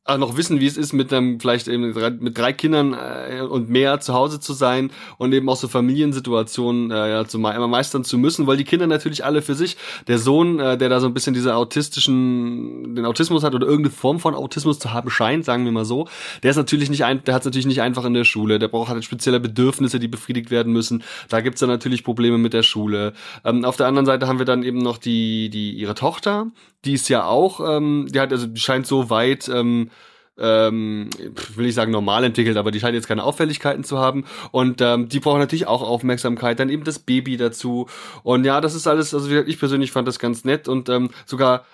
auch 0.04 0.18
noch 0.18 0.36
wissen, 0.36 0.60
wie 0.60 0.66
es 0.66 0.78
ist, 0.78 0.94
mit 0.94 1.14
einem 1.14 1.40
vielleicht 1.40 1.68
eben 1.68 1.94
mit 2.20 2.36
drei 2.36 2.54
Kindern 2.54 2.94
äh, 2.94 3.42
und 3.42 3.70
mehr 3.70 4.00
zu 4.00 4.14
Hause 4.14 4.40
zu 4.40 4.54
sein 4.54 4.92
und 5.20 5.32
eben 5.32 5.48
auch 5.48 5.56
so 5.56 5.68
Familiensituationen 5.68 6.90
äh, 6.90 7.12
ja, 7.12 7.28
zu 7.28 7.38
immer 7.38 7.68
meistern 7.68 8.04
zu 8.04 8.18
müssen, 8.18 8.48
weil 8.48 8.58
die 8.58 8.64
Kinder 8.64 8.88
natürlich 8.88 9.24
alle 9.24 9.44
für 9.44 9.54
sich, 9.54 9.78
der 10.08 10.18
Sohn, 10.18 10.60
äh, 10.60 10.76
der 10.76 10.90
da 10.90 11.00
so 11.00 11.06
ein 11.06 11.14
bisschen 11.14 11.36
diese 11.36 11.56
autistischen, 11.56 12.96
den 12.96 13.06
Autismus 13.06 13.44
hat 13.44 13.54
oder 13.54 13.68
irgendeine 13.68 13.94
Form 13.94 14.20
von 14.20 14.34
Autismus 14.34 14.80
zu 14.80 14.92
haben 14.92 15.12
scheint, 15.12 15.46
sagen 15.46 15.66
wir 15.66 15.72
mal 15.72 15.86
so, 15.86 16.08
der 16.42 16.50
ist 16.50 16.58
natürlich 16.58 16.90
nicht 16.90 17.06
ein, 17.06 17.24
der 17.24 17.36
hat 17.36 17.44
es 17.44 17.46
natürlich 17.46 17.68
nicht 17.68 17.82
einfach 17.82 18.06
in 18.06 18.16
der 18.16 18.24
Schule, 18.24 18.58
der 18.58 18.70
braucht 18.70 18.90
halt 18.90 19.04
spezielle 19.04 19.40
Bedürfnisse, 19.40 20.00
die 20.00 20.08
befriedigt 20.08 20.50
werden 20.50 20.74
müssen. 20.74 21.04
Da 21.30 21.42
gibt's 21.42 21.60
dann 21.60 21.70
natürlich 21.70 22.04
Probleme 22.04 22.40
mit 22.40 22.54
der 22.54 22.64
Schule. 22.64 23.14
Ähm, 23.46 23.66
auf 23.66 23.78
der 23.78 23.86
anderen 23.86 24.08
Seite 24.08 24.28
haben 24.28 24.40
wir 24.40 24.48
dann 24.48 24.64
eben 24.64 24.80
noch 24.80 24.98
die, 24.98 25.52
die 25.52 25.74
ihre 25.74 25.94
Tochter, 25.94 26.48
die 26.86 26.94
ist 26.94 27.10
ja 27.10 27.26
auch, 27.26 27.60
ähm, 27.60 28.08
die 28.12 28.20
hat 28.20 28.32
also 28.32 28.48
die 28.48 28.60
scheint 28.60 28.88
so 28.88 29.10
weit 29.10 29.48
ähm, 29.48 29.92
ähm, 30.38 31.10
will 31.56 31.66
ich 31.66 31.76
sagen 31.76 31.92
normal 31.92 32.24
entwickelt, 32.24 32.58
aber 32.58 32.72
die 32.72 32.80
scheint 32.80 32.96
jetzt 32.96 33.08
keine 33.08 33.24
Auffälligkeiten 33.24 33.84
zu 33.84 34.00
haben. 34.00 34.26
Und 34.52 34.82
ähm, 34.82 35.10
die 35.10 35.20
brauchen 35.20 35.40
natürlich 35.40 35.68
auch 35.68 35.82
Aufmerksamkeit, 35.82 36.60
dann 36.60 36.70
eben 36.70 36.84
das 36.84 37.00
Baby 37.00 37.38
dazu. 37.38 37.88
Und 38.24 38.46
ja, 38.46 38.62
das 38.62 38.76
ist 38.76 38.88
alles, 38.88 39.14
also 39.14 39.30
ich 39.30 39.60
persönlich 39.60 39.92
fand 39.92 40.08
das 40.08 40.20
ganz 40.20 40.44
nett 40.44 40.68
und 40.68 40.90
ähm, 40.90 41.10
sogar 41.26 41.66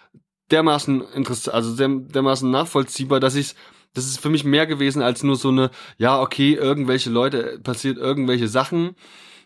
dermaßen 0.51 1.01
interessant, 1.13 1.55
also 1.55 1.75
der, 1.75 1.89
dermaßen 1.89 2.49
nachvollziehbar, 2.49 3.19
dass 3.19 3.35
ich 3.35 3.55
das 3.93 4.05
ist 4.05 4.19
für 4.19 4.29
mich 4.29 4.43
mehr 4.43 4.67
gewesen 4.67 5.01
als 5.01 5.23
nur 5.23 5.35
so 5.37 5.49
eine, 5.49 5.71
ja, 5.97 6.21
okay, 6.21 6.53
irgendwelche 6.53 7.09
Leute, 7.09 7.59
passiert 7.63 7.97
irgendwelche 7.97 8.47
Sachen, 8.47 8.95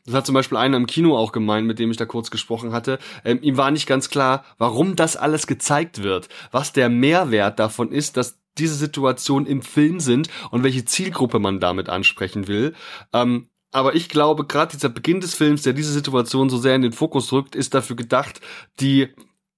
das 0.05 0.15
hat 0.15 0.25
zum 0.25 0.33
Beispiel 0.33 0.57
einer 0.57 0.77
im 0.77 0.87
Kino 0.87 1.15
auch 1.15 1.31
gemeint, 1.31 1.67
mit 1.67 1.79
dem 1.79 1.91
ich 1.91 1.97
da 1.97 2.05
kurz 2.05 2.31
gesprochen 2.31 2.73
hatte. 2.73 2.97
Ähm, 3.23 3.39
ihm 3.41 3.57
war 3.57 3.71
nicht 3.71 3.87
ganz 3.87 4.09
klar, 4.09 4.43
warum 4.57 4.95
das 4.95 5.15
alles 5.15 5.45
gezeigt 5.45 6.01
wird, 6.01 6.27
was 6.51 6.73
der 6.73 6.89
Mehrwert 6.89 7.59
davon 7.59 7.91
ist, 7.91 8.17
dass 8.17 8.40
diese 8.57 8.75
Situationen 8.75 9.47
im 9.47 9.61
Film 9.61 9.99
sind 9.99 10.29
und 10.51 10.63
welche 10.63 10.85
Zielgruppe 10.85 11.39
man 11.39 11.59
damit 11.59 11.89
ansprechen 11.89 12.47
will. 12.47 12.73
Ähm, 13.13 13.49
aber 13.71 13.95
ich 13.95 14.09
glaube, 14.09 14.45
gerade 14.45 14.71
dieser 14.71 14.89
Beginn 14.89 15.21
des 15.21 15.33
Films, 15.33 15.63
der 15.63 15.73
diese 15.73 15.93
Situation 15.93 16.49
so 16.49 16.57
sehr 16.57 16.75
in 16.75 16.81
den 16.81 16.91
Fokus 16.91 17.31
rückt, 17.31 17.55
ist 17.55 17.73
dafür 17.73 17.95
gedacht, 17.95 18.41
die 18.79 19.07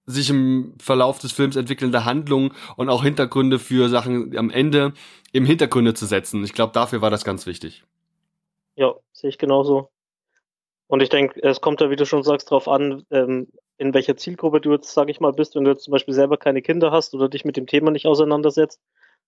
sich 0.05 0.29
im 0.29 0.75
Verlauf 0.79 1.19
des 1.19 1.31
Films 1.31 1.55
entwickelnde 1.55 2.05
Handlungen 2.05 2.51
und 2.75 2.89
auch 2.89 3.03
Hintergründe 3.03 3.57
für 3.57 3.89
Sachen 3.89 4.37
am 4.37 4.49
Ende 4.49 4.93
im 5.31 5.45
Hintergründe 5.45 5.93
zu 5.93 6.05
setzen. 6.05 6.43
Ich 6.43 6.53
glaube, 6.53 6.73
dafür 6.73 7.01
war 7.01 7.09
das 7.09 7.23
ganz 7.23 7.45
wichtig. 7.45 7.83
Ja, 8.75 8.93
sehe 9.13 9.29
ich 9.29 9.37
genauso. 9.37 9.89
Und 10.87 11.01
ich 11.01 11.09
denke, 11.09 11.41
es 11.41 11.61
kommt 11.61 11.81
da, 11.81 11.89
wie 11.89 11.95
du 11.95 12.05
schon 12.05 12.23
sagst, 12.23 12.51
darauf 12.51 12.67
an, 12.67 13.05
ähm, 13.11 13.47
in 13.77 13.93
welcher 13.93 14.15
Zielgruppe 14.15 14.61
du 14.61 14.71
jetzt, 14.73 14.93
sage 14.93 15.11
ich 15.11 15.19
mal, 15.19 15.33
bist, 15.33 15.55
wenn 15.55 15.63
du 15.63 15.71
jetzt 15.71 15.83
zum 15.83 15.91
Beispiel 15.91 16.13
selber 16.13 16.37
keine 16.37 16.61
Kinder 16.61 16.91
hast 16.91 17.13
oder 17.13 17.29
dich 17.29 17.45
mit 17.45 17.57
dem 17.57 17.67
Thema 17.67 17.91
nicht 17.91 18.05
auseinandersetzt 18.05 18.79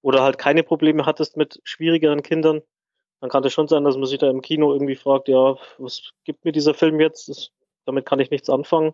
oder 0.02 0.22
halt 0.22 0.38
keine 0.38 0.64
Probleme 0.64 1.06
hattest 1.06 1.38
mit 1.38 1.60
schwierigeren 1.64 2.22
Kindern, 2.22 2.62
dann 3.22 3.30
kann 3.30 3.44
es 3.44 3.54
schon 3.54 3.68
sein, 3.68 3.84
dass 3.84 3.98
man 3.98 4.06
sich 4.06 4.20
da 4.20 4.30
im 4.30 4.42
Kino 4.42 4.72
irgendwie 4.72 4.96
fragt, 4.96 5.28
ja, 5.28 5.56
was 5.78 6.12
gibt 6.26 6.46
mir 6.46 6.52
dieser 6.52 6.74
Film 6.74 7.00
jetzt? 7.00 7.30
Das, 7.30 7.50
damit 7.86 8.06
kann 8.06 8.20
ich 8.20 8.30
nichts 8.30 8.50
anfangen. 8.50 8.94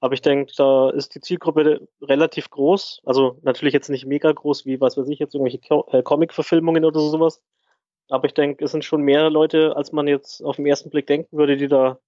Aber 0.00 0.14
ich 0.14 0.22
denke, 0.22 0.52
da 0.56 0.90
ist 0.90 1.14
die 1.14 1.20
Zielgruppe 1.20 1.86
relativ 2.02 2.50
groß. 2.50 3.02
Also 3.04 3.38
natürlich 3.42 3.74
jetzt 3.74 3.90
nicht 3.90 4.06
mega 4.06 4.32
groß, 4.32 4.64
wie 4.64 4.80
was 4.80 4.96
weiß 4.96 5.08
ich, 5.08 5.18
jetzt 5.18 5.34
irgendwelche 5.34 5.60
äh, 5.92 6.02
Comic-Verfilmungen 6.02 6.84
oder 6.84 7.00
sowas. 7.00 7.42
Aber 8.10 8.26
ich 8.26 8.34
denke, 8.34 8.64
es 8.64 8.72
sind 8.72 8.84
schon 8.84 9.02
mehrere 9.02 9.30
Leute, 9.30 9.76
als 9.76 9.92
man 9.92 10.08
jetzt 10.08 10.42
auf 10.42 10.56
den 10.56 10.66
ersten 10.66 10.90
Blick 10.90 11.06
denken 11.06 11.36
würde, 11.36 11.56
die 11.56 11.68
da 11.68 11.98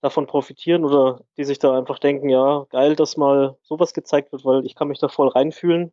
davon 0.00 0.26
profitieren 0.26 0.84
oder 0.84 1.20
die 1.36 1.44
sich 1.44 1.58
da 1.58 1.76
einfach 1.76 1.98
denken, 1.98 2.28
ja, 2.28 2.66
geil, 2.70 2.96
dass 2.96 3.16
mal 3.16 3.58
sowas 3.62 3.92
gezeigt 3.92 4.32
wird, 4.32 4.44
weil 4.44 4.64
ich 4.64 4.74
kann 4.74 4.88
mich 4.88 5.00
da 5.00 5.08
voll 5.08 5.28
reinfühlen. 5.28 5.92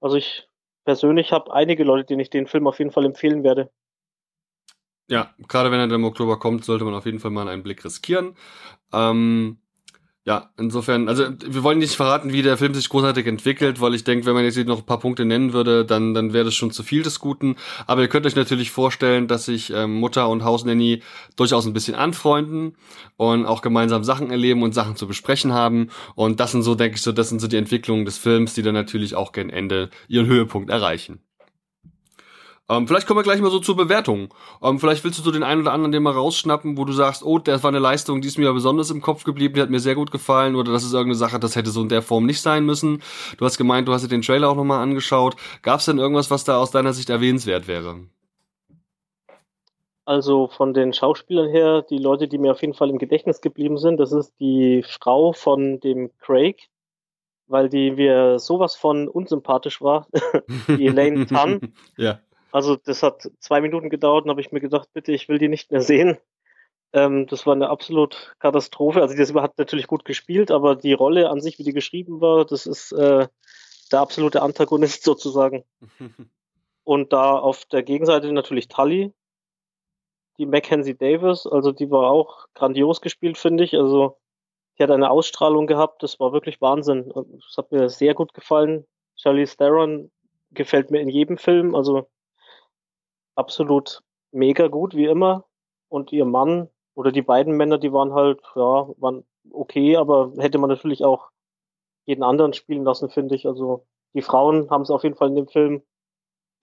Also 0.00 0.16
ich 0.16 0.48
persönlich 0.84 1.32
habe 1.32 1.52
einige 1.52 1.84
Leute, 1.84 2.04
denen 2.04 2.20
ich 2.20 2.30
den 2.30 2.46
Film 2.46 2.66
auf 2.66 2.78
jeden 2.78 2.90
Fall 2.90 3.06
empfehlen 3.06 3.42
werde. 3.42 3.70
Ja, 5.08 5.34
gerade 5.48 5.70
wenn 5.70 5.78
er 5.78 5.86
dann 5.86 6.00
im 6.00 6.04
Oktober 6.04 6.38
kommt, 6.38 6.64
sollte 6.64 6.84
man 6.84 6.94
auf 6.94 7.06
jeden 7.06 7.20
Fall 7.20 7.30
mal 7.30 7.48
einen 7.48 7.62
Blick 7.62 7.84
riskieren. 7.84 8.36
Ähm, 8.92 9.61
ja, 10.24 10.50
insofern, 10.56 11.08
also 11.08 11.24
wir 11.44 11.64
wollen 11.64 11.80
nicht 11.80 11.96
verraten, 11.96 12.32
wie 12.32 12.42
der 12.42 12.56
Film 12.56 12.74
sich 12.74 12.88
großartig 12.88 13.26
entwickelt, 13.26 13.80
weil 13.80 13.92
ich 13.92 14.04
denke, 14.04 14.24
wenn 14.24 14.34
man 14.34 14.44
jetzt 14.44 14.56
noch 14.56 14.78
ein 14.78 14.86
paar 14.86 15.00
Punkte 15.00 15.24
nennen 15.24 15.52
würde, 15.52 15.84
dann, 15.84 16.14
dann 16.14 16.32
wäre 16.32 16.44
das 16.44 16.54
schon 16.54 16.70
zu 16.70 16.84
viel 16.84 17.02
des 17.02 17.18
Guten. 17.18 17.56
Aber 17.88 18.02
ihr 18.02 18.08
könnt 18.08 18.24
euch 18.24 18.36
natürlich 18.36 18.70
vorstellen, 18.70 19.26
dass 19.26 19.46
sich 19.46 19.72
ähm, 19.74 19.94
Mutter 19.94 20.28
und 20.28 20.44
Hausnanny 20.44 21.02
durchaus 21.34 21.66
ein 21.66 21.72
bisschen 21.72 21.96
anfreunden 21.96 22.76
und 23.16 23.46
auch 23.46 23.62
gemeinsam 23.62 24.04
Sachen 24.04 24.30
erleben 24.30 24.62
und 24.62 24.74
Sachen 24.74 24.94
zu 24.94 25.08
besprechen 25.08 25.52
haben. 25.52 25.88
Und 26.14 26.38
das 26.38 26.52
sind 26.52 26.62
so, 26.62 26.76
denke 26.76 26.96
ich, 26.96 27.02
so, 27.02 27.10
das 27.10 27.28
sind 27.28 27.40
so 27.40 27.48
die 27.48 27.56
Entwicklungen 27.56 28.04
des 28.04 28.16
Films, 28.16 28.54
die 28.54 28.62
dann 28.62 28.74
natürlich 28.74 29.16
auch 29.16 29.32
gegen 29.32 29.50
Ende 29.50 29.90
ihren 30.06 30.26
Höhepunkt 30.26 30.70
erreichen. 30.70 31.18
Ähm, 32.72 32.88
vielleicht 32.88 33.06
kommen 33.06 33.18
wir 33.18 33.22
gleich 33.22 33.40
mal 33.42 33.50
so 33.50 33.58
zur 33.58 33.76
Bewertung. 33.76 34.32
Ähm, 34.62 34.80
vielleicht 34.80 35.04
willst 35.04 35.18
du 35.18 35.22
so 35.22 35.30
den 35.30 35.42
einen 35.42 35.60
oder 35.60 35.72
anderen 35.72 35.92
den 35.92 36.02
mal 36.02 36.14
rausschnappen, 36.14 36.78
wo 36.78 36.86
du 36.86 36.92
sagst, 36.94 37.22
oh, 37.22 37.38
das 37.38 37.62
war 37.62 37.68
eine 37.68 37.78
Leistung, 37.78 38.22
die 38.22 38.28
ist 38.28 38.38
mir 38.38 38.50
besonders 38.54 38.90
im 38.90 39.02
Kopf 39.02 39.24
geblieben, 39.24 39.54
die 39.54 39.60
hat 39.60 39.68
mir 39.68 39.80
sehr 39.80 39.94
gut 39.94 40.10
gefallen 40.10 40.56
oder 40.56 40.72
das 40.72 40.82
ist 40.82 40.94
irgendeine 40.94 41.16
Sache, 41.16 41.38
das 41.38 41.54
hätte 41.54 41.70
so 41.70 41.82
in 41.82 41.90
der 41.90 42.00
Form 42.00 42.24
nicht 42.24 42.40
sein 42.40 42.64
müssen. 42.64 43.02
Du 43.36 43.44
hast 43.44 43.58
gemeint, 43.58 43.88
du 43.88 43.92
hast 43.92 44.04
dir 44.04 44.08
den 44.08 44.22
Trailer 44.22 44.48
auch 44.48 44.56
nochmal 44.56 44.82
angeschaut. 44.82 45.36
Gab 45.60 45.80
es 45.80 45.86
denn 45.86 45.98
irgendwas, 45.98 46.30
was 46.30 46.44
da 46.44 46.58
aus 46.58 46.70
deiner 46.70 46.94
Sicht 46.94 47.10
erwähnenswert 47.10 47.68
wäre? 47.68 48.06
Also 50.06 50.48
von 50.48 50.72
den 50.72 50.94
Schauspielern 50.94 51.50
her, 51.50 51.82
die 51.82 51.98
Leute, 51.98 52.26
die 52.26 52.38
mir 52.38 52.52
auf 52.52 52.62
jeden 52.62 52.74
Fall 52.74 52.88
im 52.88 52.98
Gedächtnis 52.98 53.42
geblieben 53.42 53.76
sind, 53.76 54.00
das 54.00 54.12
ist 54.12 54.32
die 54.40 54.82
Frau 54.82 55.32
von 55.34 55.78
dem 55.80 56.10
Craig, 56.20 56.70
weil 57.48 57.68
die 57.68 57.90
mir 57.90 58.38
sowas 58.38 58.74
von 58.74 59.08
unsympathisch 59.08 59.82
war, 59.82 60.06
die 60.68 60.86
Elaine 60.86 61.26
Tan. 61.26 61.74
ja. 61.98 62.18
Also 62.52 62.76
das 62.76 63.02
hat 63.02 63.30
zwei 63.40 63.60
Minuten 63.62 63.90
gedauert 63.90 64.24
und 64.24 64.30
habe 64.30 64.42
ich 64.42 64.52
mir 64.52 64.60
gedacht, 64.60 64.88
bitte, 64.92 65.12
ich 65.12 65.28
will 65.28 65.38
die 65.38 65.48
nicht 65.48 65.72
mehr 65.72 65.80
sehen. 65.80 66.18
Ähm, 66.92 67.26
das 67.26 67.46
war 67.46 67.54
eine 67.54 67.70
absolut 67.70 68.34
Katastrophe. 68.38 69.00
Also 69.00 69.16
die 69.16 69.40
hat 69.40 69.58
natürlich 69.58 69.86
gut 69.86 70.04
gespielt, 70.04 70.50
aber 70.50 70.76
die 70.76 70.92
Rolle 70.92 71.30
an 71.30 71.40
sich, 71.40 71.58
wie 71.58 71.64
die 71.64 71.72
geschrieben 71.72 72.20
war, 72.20 72.44
das 72.44 72.66
ist 72.66 72.92
äh, 72.92 73.26
der 73.90 74.00
absolute 74.00 74.42
Antagonist 74.42 75.02
sozusagen. 75.04 75.64
und 76.84 77.12
da 77.12 77.38
auf 77.38 77.64
der 77.64 77.82
Gegenseite 77.82 78.30
natürlich 78.32 78.68
Tully, 78.68 79.14
die 80.38 80.46
Mackenzie 80.46 80.94
Davis, 80.94 81.46
also 81.46 81.72
die 81.72 81.90
war 81.90 82.10
auch 82.10 82.48
grandios 82.54 83.00
gespielt, 83.00 83.38
finde 83.38 83.64
ich. 83.64 83.74
Also 83.74 84.18
die 84.78 84.82
hat 84.82 84.90
eine 84.90 85.10
Ausstrahlung 85.10 85.66
gehabt, 85.66 86.02
das 86.02 86.20
war 86.20 86.34
wirklich 86.34 86.60
Wahnsinn. 86.60 87.10
Das 87.14 87.56
hat 87.56 87.72
mir 87.72 87.88
sehr 87.88 88.12
gut 88.12 88.34
gefallen. 88.34 88.86
Charlize 89.16 89.56
Theron 89.56 90.10
gefällt 90.50 90.90
mir 90.90 91.00
in 91.00 91.08
jedem 91.08 91.38
Film. 91.38 91.74
Also 91.74 92.08
absolut 93.34 94.02
mega 94.32 94.68
gut, 94.68 94.94
wie 94.94 95.06
immer. 95.06 95.44
Und 95.88 96.12
ihr 96.12 96.24
Mann 96.24 96.68
oder 96.94 97.12
die 97.12 97.22
beiden 97.22 97.56
Männer, 97.56 97.78
die 97.78 97.92
waren 97.92 98.12
halt, 98.14 98.40
ja, 98.54 98.88
waren 98.98 99.24
okay, 99.50 99.96
aber 99.96 100.32
hätte 100.38 100.58
man 100.58 100.70
natürlich 100.70 101.04
auch 101.04 101.30
jeden 102.04 102.22
anderen 102.22 102.52
spielen 102.52 102.84
lassen, 102.84 103.10
finde 103.10 103.34
ich. 103.34 103.46
Also 103.46 103.86
die 104.14 104.22
Frauen 104.22 104.70
haben 104.70 104.82
es 104.82 104.90
auf 104.90 105.02
jeden 105.02 105.16
Fall 105.16 105.28
in 105.28 105.36
dem 105.36 105.48
Film, 105.48 105.82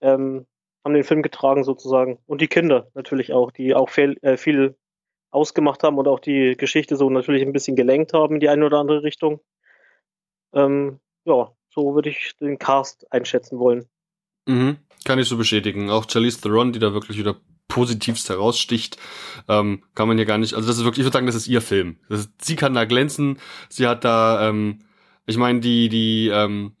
ähm, 0.00 0.46
haben 0.84 0.94
den 0.94 1.04
Film 1.04 1.22
getragen 1.22 1.64
sozusagen. 1.64 2.18
Und 2.26 2.40
die 2.40 2.48
Kinder 2.48 2.88
natürlich 2.94 3.32
auch, 3.32 3.50
die 3.50 3.74
auch 3.74 3.88
viel, 3.88 4.16
äh, 4.22 4.36
viel 4.36 4.76
ausgemacht 5.30 5.82
haben 5.82 5.98
und 5.98 6.08
auch 6.08 6.20
die 6.20 6.56
Geschichte 6.56 6.96
so 6.96 7.08
natürlich 7.10 7.42
ein 7.42 7.52
bisschen 7.52 7.76
gelenkt 7.76 8.12
haben 8.12 8.34
in 8.34 8.40
die 8.40 8.48
eine 8.48 8.66
oder 8.66 8.78
andere 8.78 9.02
Richtung. 9.02 9.40
Ähm, 10.52 11.00
ja, 11.24 11.52
so 11.70 11.94
würde 11.94 12.08
ich 12.08 12.36
den 12.40 12.58
Cast 12.58 13.10
einschätzen 13.12 13.58
wollen. 13.58 13.88
Mhm. 14.46 14.76
Kann 15.04 15.18
ich 15.18 15.28
so 15.28 15.36
bestätigen. 15.36 15.90
Auch 15.90 16.06
Charlize 16.08 16.40
Theron, 16.40 16.72
die 16.72 16.78
da 16.78 16.92
wirklich 16.92 17.18
wieder 17.18 17.36
positivst 17.68 18.28
heraussticht, 18.28 18.98
ähm, 19.48 19.82
kann 19.94 20.08
man 20.08 20.16
hier 20.16 20.26
gar 20.26 20.38
nicht, 20.38 20.54
also 20.54 20.66
das 20.66 20.78
ist 20.78 20.84
wirklich, 20.84 21.00
ich 21.00 21.04
würde 21.06 21.16
sagen, 21.16 21.26
das 21.26 21.36
ist 21.36 21.46
ihr 21.46 21.62
Film. 21.62 21.96
Ist, 22.08 22.30
sie 22.42 22.56
kann 22.56 22.74
da 22.74 22.84
glänzen, 22.84 23.38
sie 23.68 23.86
hat 23.86 24.04
da, 24.04 24.48
ähm, 24.48 24.80
ich 25.24 25.36
meine, 25.36 25.60
die, 25.60 25.88
die, 25.88 26.28
ähm, 26.28 26.72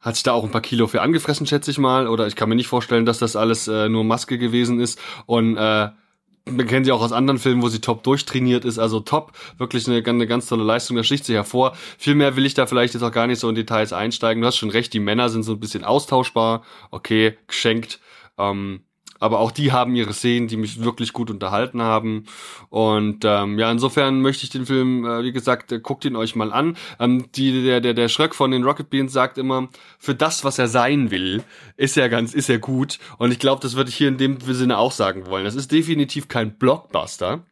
hat 0.00 0.16
sich 0.16 0.24
da 0.24 0.32
auch 0.32 0.42
ein 0.44 0.50
paar 0.50 0.60
Kilo 0.60 0.88
für 0.88 1.00
angefressen, 1.00 1.46
schätze 1.46 1.70
ich 1.70 1.78
mal, 1.78 2.08
oder 2.08 2.26
ich 2.26 2.34
kann 2.34 2.48
mir 2.48 2.56
nicht 2.56 2.66
vorstellen, 2.66 3.06
dass 3.06 3.18
das 3.18 3.36
alles 3.36 3.68
äh, 3.68 3.88
nur 3.88 4.02
Maske 4.02 4.36
gewesen 4.36 4.80
ist 4.80 5.00
und 5.26 5.56
äh, 5.56 5.90
wir 6.44 6.66
kennen 6.66 6.84
sie 6.84 6.92
auch 6.92 7.02
aus 7.02 7.12
anderen 7.12 7.38
Filmen, 7.38 7.62
wo 7.62 7.68
sie 7.68 7.80
top 7.80 8.02
durchtrainiert 8.02 8.64
ist, 8.64 8.78
also 8.78 9.00
top, 9.00 9.32
wirklich 9.58 9.86
eine, 9.86 10.04
eine 10.04 10.26
ganz 10.26 10.46
tolle 10.46 10.64
Leistung, 10.64 10.96
da 10.96 11.04
sticht 11.04 11.24
sie 11.24 11.34
hervor. 11.34 11.74
Viel 11.98 12.14
mehr 12.14 12.36
will 12.36 12.46
ich 12.46 12.54
da 12.54 12.66
vielleicht 12.66 12.94
jetzt 12.94 13.02
auch 13.02 13.12
gar 13.12 13.26
nicht 13.26 13.38
so 13.38 13.48
in 13.48 13.54
Details 13.54 13.92
einsteigen. 13.92 14.40
Du 14.40 14.46
hast 14.46 14.56
schon 14.56 14.70
recht, 14.70 14.92
die 14.92 15.00
Männer 15.00 15.28
sind 15.28 15.44
so 15.44 15.52
ein 15.52 15.60
bisschen 15.60 15.84
austauschbar, 15.84 16.62
okay, 16.90 17.36
geschenkt. 17.46 18.00
Ähm, 18.38 18.84
aber 19.22 19.38
auch 19.38 19.52
die 19.52 19.70
haben 19.70 19.94
ihre 19.94 20.12
Szenen, 20.12 20.48
die 20.48 20.56
mich 20.56 20.82
wirklich 20.82 21.12
gut 21.12 21.30
unterhalten 21.30 21.80
haben. 21.80 22.24
Und 22.70 23.24
ähm, 23.24 23.58
ja, 23.58 23.70
insofern 23.70 24.20
möchte 24.20 24.44
ich 24.44 24.50
den 24.50 24.66
Film, 24.66 25.04
äh, 25.04 25.22
wie 25.22 25.32
gesagt, 25.32 25.70
äh, 25.70 25.78
guckt 25.78 26.04
ihn 26.04 26.16
euch 26.16 26.34
mal 26.34 26.52
an. 26.52 26.76
Ähm, 26.98 27.26
die, 27.34 27.62
der, 27.62 27.80
der, 27.80 27.94
der 27.94 28.08
Schröck 28.08 28.34
von 28.34 28.50
den 28.50 28.64
Rocket 28.64 28.90
Beans 28.90 29.12
sagt 29.12 29.38
immer, 29.38 29.68
für 29.98 30.14
das, 30.14 30.44
was 30.44 30.58
er 30.58 30.66
sein 30.66 31.10
will, 31.10 31.44
ist 31.76 31.96
er 31.96 32.08
ganz, 32.08 32.34
ist 32.34 32.50
er 32.50 32.58
gut. 32.58 32.98
Und 33.18 33.30
ich 33.30 33.38
glaube, 33.38 33.62
das 33.62 33.76
würde 33.76 33.90
ich 33.90 33.96
hier 33.96 34.08
in 34.08 34.18
dem 34.18 34.38
Sinne 34.40 34.78
auch 34.78 34.92
sagen 34.92 35.26
wollen. 35.26 35.44
Das 35.44 35.54
ist 35.54 35.70
definitiv 35.70 36.26
kein 36.26 36.58
Blockbuster 36.58 37.44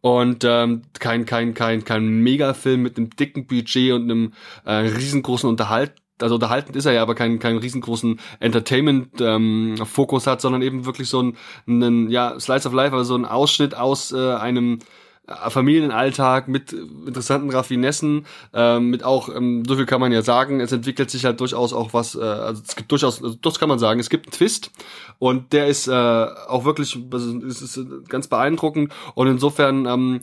und 0.00 0.44
ähm, 0.44 0.82
kein 1.00 1.26
kein 1.26 1.54
kein 1.54 1.84
kein 1.84 2.06
Megafilm 2.06 2.82
mit 2.82 2.96
einem 2.96 3.10
dicken 3.10 3.46
Budget 3.48 3.92
und 3.92 4.02
einem 4.04 4.32
äh, 4.64 4.74
riesengroßen 4.74 5.48
Unterhalt 5.48 5.94
also 6.20 6.36
unterhaltend 6.36 6.76
ist 6.76 6.86
er 6.86 6.92
ja, 6.92 7.02
aber 7.02 7.14
keinen 7.14 7.38
keinen 7.38 7.58
riesengroßen 7.58 8.20
Entertainment-Fokus 8.40 10.26
ähm, 10.26 10.32
hat, 10.32 10.40
sondern 10.40 10.62
eben 10.62 10.86
wirklich 10.86 11.08
so 11.08 11.22
ein, 11.22 11.36
einen, 11.66 12.10
ja, 12.10 12.38
Slice 12.38 12.68
of 12.68 12.74
Life, 12.74 12.94
also 12.94 13.14
so 13.14 13.16
ein 13.16 13.24
Ausschnitt 13.24 13.74
aus 13.74 14.12
äh, 14.12 14.34
einem 14.34 14.78
äh, 15.26 15.50
Familienalltag 15.50 16.46
mit 16.48 16.72
interessanten 16.72 17.50
Raffinessen, 17.50 18.26
äh, 18.54 18.78
mit 18.78 19.02
auch, 19.02 19.28
ähm, 19.28 19.64
so 19.66 19.74
viel 19.74 19.86
kann 19.86 20.00
man 20.00 20.12
ja 20.12 20.22
sagen, 20.22 20.60
es 20.60 20.72
entwickelt 20.72 21.10
sich 21.10 21.24
halt 21.24 21.40
durchaus 21.40 21.72
auch 21.72 21.92
was, 21.92 22.14
äh, 22.14 22.20
also 22.20 22.62
es 22.64 22.76
gibt 22.76 22.92
durchaus, 22.92 23.22
also 23.22 23.36
das 23.42 23.58
kann 23.58 23.68
man 23.68 23.78
sagen, 23.78 23.98
es 23.98 24.08
gibt 24.08 24.26
einen 24.26 24.32
Twist. 24.32 24.70
Und 25.18 25.52
der 25.52 25.66
ist 25.66 25.88
äh, 25.88 25.92
auch 25.92 26.64
wirklich, 26.64 26.96
also, 27.12 27.38
ist, 27.40 27.60
ist 27.60 27.80
ganz 28.08 28.28
beeindruckend. 28.28 28.92
Und 29.14 29.26
insofern 29.26 29.86
ähm, 29.86 30.20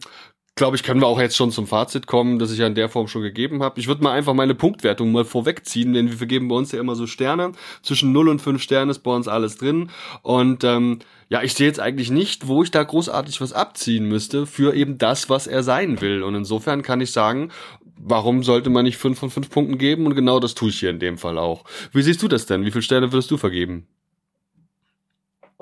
glaube 0.55 0.75
ich, 0.75 0.83
können 0.83 1.01
wir 1.01 1.07
auch 1.07 1.19
jetzt 1.19 1.35
schon 1.35 1.51
zum 1.51 1.65
Fazit 1.65 2.05
kommen, 2.05 2.37
das 2.37 2.51
ich 2.51 2.59
ja 2.59 2.67
in 2.67 2.75
der 2.75 2.89
Form 2.89 3.07
schon 3.07 3.23
gegeben 3.23 3.63
habe. 3.63 3.79
Ich 3.79 3.87
würde 3.87 4.03
mal 4.03 4.11
einfach 4.11 4.33
meine 4.33 4.53
Punktwertung 4.53 5.11
mal 5.11 5.25
vorwegziehen, 5.25 5.93
denn 5.93 6.09
wir 6.09 6.17
vergeben 6.17 6.47
bei 6.47 6.55
uns 6.55 6.71
ja 6.71 6.79
immer 6.79 6.95
so 6.95 7.07
Sterne. 7.07 7.53
Zwischen 7.81 8.11
0 8.11 8.29
und 8.29 8.39
5 8.39 8.61
Sternen 8.61 8.91
ist 8.91 8.99
bei 8.99 9.11
uns 9.11 9.27
alles 9.27 9.57
drin. 9.57 9.89
Und 10.21 10.63
ähm, 10.63 10.99
ja, 11.29 11.41
ich 11.41 11.55
sehe 11.55 11.67
jetzt 11.67 11.79
eigentlich 11.79 12.11
nicht, 12.11 12.47
wo 12.47 12.61
ich 12.61 12.69
da 12.69 12.83
großartig 12.83 13.41
was 13.41 13.53
abziehen 13.53 14.07
müsste 14.07 14.45
für 14.45 14.75
eben 14.75 14.99
das, 14.99 15.29
was 15.29 15.47
er 15.47 15.63
sein 15.63 16.01
will. 16.01 16.21
Und 16.21 16.35
insofern 16.35 16.83
kann 16.83 17.01
ich 17.01 17.11
sagen, 17.11 17.49
warum 17.97 18.43
sollte 18.43 18.69
man 18.69 18.85
nicht 18.85 18.97
5 18.97 19.17
von 19.17 19.31
5 19.31 19.49
Punkten 19.49 19.77
geben? 19.79 20.05
Und 20.05 20.13
genau 20.13 20.39
das 20.39 20.53
tue 20.53 20.69
ich 20.69 20.79
hier 20.79 20.91
in 20.91 20.99
dem 20.99 21.17
Fall 21.17 21.39
auch. 21.39 21.63
Wie 21.91 22.03
siehst 22.03 22.21
du 22.21 22.27
das 22.27 22.45
denn? 22.45 22.63
Wie 22.63 22.71
viele 22.71 22.83
Sterne 22.83 23.11
würdest 23.11 23.31
du 23.31 23.37
vergeben? 23.37 23.87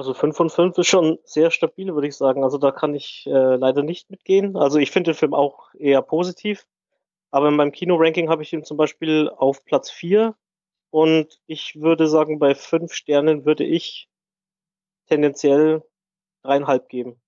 Also 0.02 0.16
5 0.16 0.36
von 0.36 0.50
5 0.50 0.80
ist 0.80 0.88
schon 0.88 1.20
sehr 1.26 1.52
stabil, 1.52 1.94
würde 1.94 2.08
ich 2.08 2.16
sagen. 2.16 2.44
Also 2.44 2.58
da 2.58 2.72
kann 2.72 2.96
ich 2.96 3.28
äh, 3.28 3.56
leider 3.56 3.84
nicht 3.84 4.10
mitgehen. 4.10 4.58
Also 4.58 4.80
ich 4.80 4.90
finde 4.90 5.12
den 5.12 5.16
Film 5.16 5.36
auch 5.36 5.72
eher 5.76 6.02
positiv. 6.02 6.66
Aber 7.30 7.50
in 7.50 7.56
meinem 7.56 7.72
Kino-Ranking 7.72 8.28
habe 8.28 8.42
ich 8.42 8.52
ihn 8.52 8.64
zum 8.64 8.78
Beispiel 8.78 9.30
auf 9.30 9.64
Platz 9.64 9.92
4. 9.92 10.34
Und 10.90 11.40
ich 11.46 11.80
würde 11.80 12.08
sagen, 12.08 12.40
bei 12.40 12.56
5 12.56 12.92
Sternen 12.92 13.46
würde 13.46 13.64
ich 13.64 14.10
tendenziell 15.06 15.84
dreieinhalb 16.42 16.90
geben. 16.90 17.22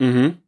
Mhm. 0.00 0.42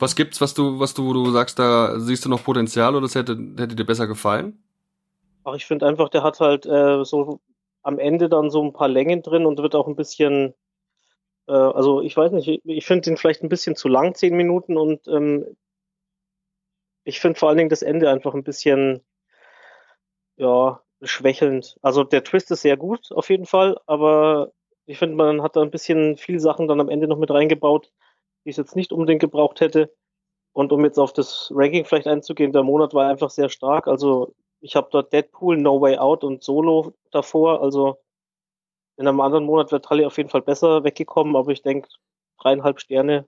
Was 0.00 0.16
gibt's, 0.16 0.40
was 0.40 0.54
du, 0.54 0.80
was 0.80 0.94
du, 0.94 1.12
du 1.12 1.30
sagst, 1.30 1.60
da 1.60 2.00
siehst 2.00 2.24
du 2.24 2.28
noch 2.28 2.42
Potenzial 2.42 2.96
oder 2.96 3.02
das 3.02 3.14
hätte, 3.14 3.38
hätte 3.56 3.76
dir 3.76 3.86
besser 3.86 4.08
gefallen? 4.08 4.60
Ach, 5.44 5.54
ich 5.54 5.64
finde 5.64 5.86
einfach, 5.86 6.08
der 6.08 6.24
hat 6.24 6.40
halt 6.40 6.66
äh, 6.66 7.04
so 7.04 7.38
am 7.82 7.98
Ende 7.98 8.28
dann 8.28 8.50
so 8.50 8.62
ein 8.62 8.72
paar 8.72 8.88
Längen 8.88 9.22
drin 9.22 9.46
und 9.46 9.58
wird 9.58 9.74
auch 9.74 9.88
ein 9.88 9.96
bisschen, 9.96 10.54
äh, 11.46 11.52
also 11.52 12.02
ich 12.02 12.16
weiß 12.16 12.32
nicht, 12.32 12.48
ich, 12.48 12.60
ich 12.64 12.86
finde 12.86 13.02
den 13.10 13.16
vielleicht 13.16 13.42
ein 13.42 13.48
bisschen 13.48 13.76
zu 13.76 13.88
lang, 13.88 14.14
zehn 14.14 14.36
Minuten 14.36 14.76
und 14.76 15.06
ähm, 15.08 15.56
ich 17.04 17.20
finde 17.20 17.38
vor 17.38 17.48
allen 17.48 17.58
Dingen 17.58 17.70
das 17.70 17.82
Ende 17.82 18.10
einfach 18.10 18.34
ein 18.34 18.44
bisschen, 18.44 19.02
ja, 20.36 20.82
schwächelnd. 21.02 21.78
Also 21.82 22.04
der 22.04 22.24
Twist 22.24 22.50
ist 22.50 22.62
sehr 22.62 22.76
gut 22.76 23.12
auf 23.12 23.30
jeden 23.30 23.46
Fall, 23.46 23.78
aber 23.86 24.52
ich 24.86 24.98
finde, 24.98 25.16
man 25.16 25.42
hat 25.42 25.56
da 25.56 25.62
ein 25.62 25.70
bisschen 25.70 26.16
viel 26.16 26.40
Sachen 26.40 26.66
dann 26.66 26.80
am 26.80 26.88
Ende 26.88 27.08
noch 27.08 27.18
mit 27.18 27.30
reingebaut, 27.30 27.92
die 28.44 28.50
ich 28.50 28.56
jetzt 28.56 28.76
nicht 28.76 28.92
unbedingt 28.92 29.20
gebraucht 29.20 29.60
hätte. 29.60 29.94
Und 30.52 30.72
um 30.72 30.84
jetzt 30.84 30.98
auf 30.98 31.12
das 31.12 31.52
Ranking 31.54 31.84
vielleicht 31.84 32.08
einzugehen, 32.08 32.52
der 32.52 32.62
Monat 32.62 32.94
war 32.94 33.08
einfach 33.08 33.30
sehr 33.30 33.48
stark. 33.50 33.86
Also 33.86 34.34
ich 34.60 34.76
habe 34.76 34.88
dort 34.90 35.12
Deadpool, 35.12 35.56
No 35.56 35.80
Way 35.80 35.98
Out 35.98 36.24
und 36.24 36.42
Solo 36.42 36.94
davor. 37.10 37.62
Also 37.62 37.98
in 38.96 39.06
einem 39.06 39.20
anderen 39.20 39.44
Monat 39.44 39.70
wird 39.72 39.84
Tully 39.84 40.04
auf 40.04 40.16
jeden 40.16 40.28
Fall 40.28 40.42
besser 40.42 40.84
weggekommen, 40.84 41.36
aber 41.36 41.52
ich 41.52 41.62
denke, 41.62 41.88
dreieinhalb 42.40 42.80
Sterne, 42.80 43.26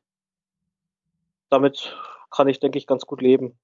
damit 1.49 1.97
kann 2.31 2.49
ich, 2.49 2.61
denke 2.61 2.79
ich, 2.79 2.87
ganz 2.87 3.07
gut 3.07 3.23
leben. 3.23 3.59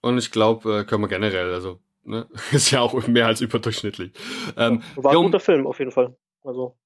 Und 0.00 0.18
ich 0.18 0.30
glaube, 0.30 0.80
äh, 0.80 0.84
können 0.84 1.02
wir 1.02 1.08
generell, 1.08 1.52
also 1.52 1.78
ne, 2.04 2.26
ist 2.52 2.70
ja 2.70 2.80
auch 2.80 3.06
mehr 3.06 3.26
als 3.26 3.40
überdurchschnittlich. 3.40 4.12
Ähm, 4.56 4.82
War 4.96 5.12
ein 5.12 5.22
guter 5.22 5.40
Film 5.40 5.66
auf 5.66 5.78
jeden 5.78 5.92
Fall. 5.92 6.16
Also 6.42 6.76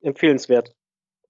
empfehlenswert. 0.00 0.74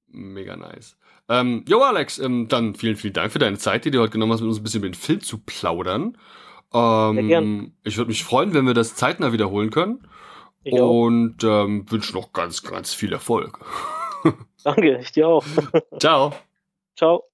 Mega 0.08 0.56
nice. 0.56 0.96
Ähm, 1.28 1.64
jo, 1.68 1.80
Alex, 1.82 2.18
ähm, 2.18 2.48
dann 2.48 2.74
vielen, 2.74 2.96
vielen 2.96 3.12
Dank 3.12 3.32
für 3.32 3.38
deine 3.38 3.58
Zeit, 3.58 3.84
die 3.84 3.90
du 3.90 4.00
heute 4.00 4.12
genommen 4.12 4.32
hast, 4.32 4.40
mit 4.40 4.48
uns 4.48 4.58
ein 4.58 4.62
bisschen 4.62 4.80
über 4.80 4.88
den 4.88 4.94
Film 4.94 5.20
zu 5.20 5.38
plaudern. 5.38 6.18
Ähm, 6.72 7.72
ich 7.82 7.96
würde 7.96 8.08
mich 8.08 8.24
freuen, 8.24 8.54
wenn 8.54 8.66
wir 8.66 8.74
das 8.74 8.94
zeitnah 8.94 9.32
wiederholen 9.32 9.70
können. 9.70 10.06
Ich 10.62 10.74
und 10.74 11.42
ähm, 11.42 11.90
wünsche 11.90 12.14
noch 12.14 12.32
ganz, 12.32 12.62
ganz 12.62 12.92
viel 12.92 13.12
Erfolg. 13.12 13.58
Danke, 14.64 14.98
ich 14.98 15.12
dir 15.12 15.28
auch. 15.28 15.44
Ciao. 15.98 16.34
Ciao. 16.96 17.24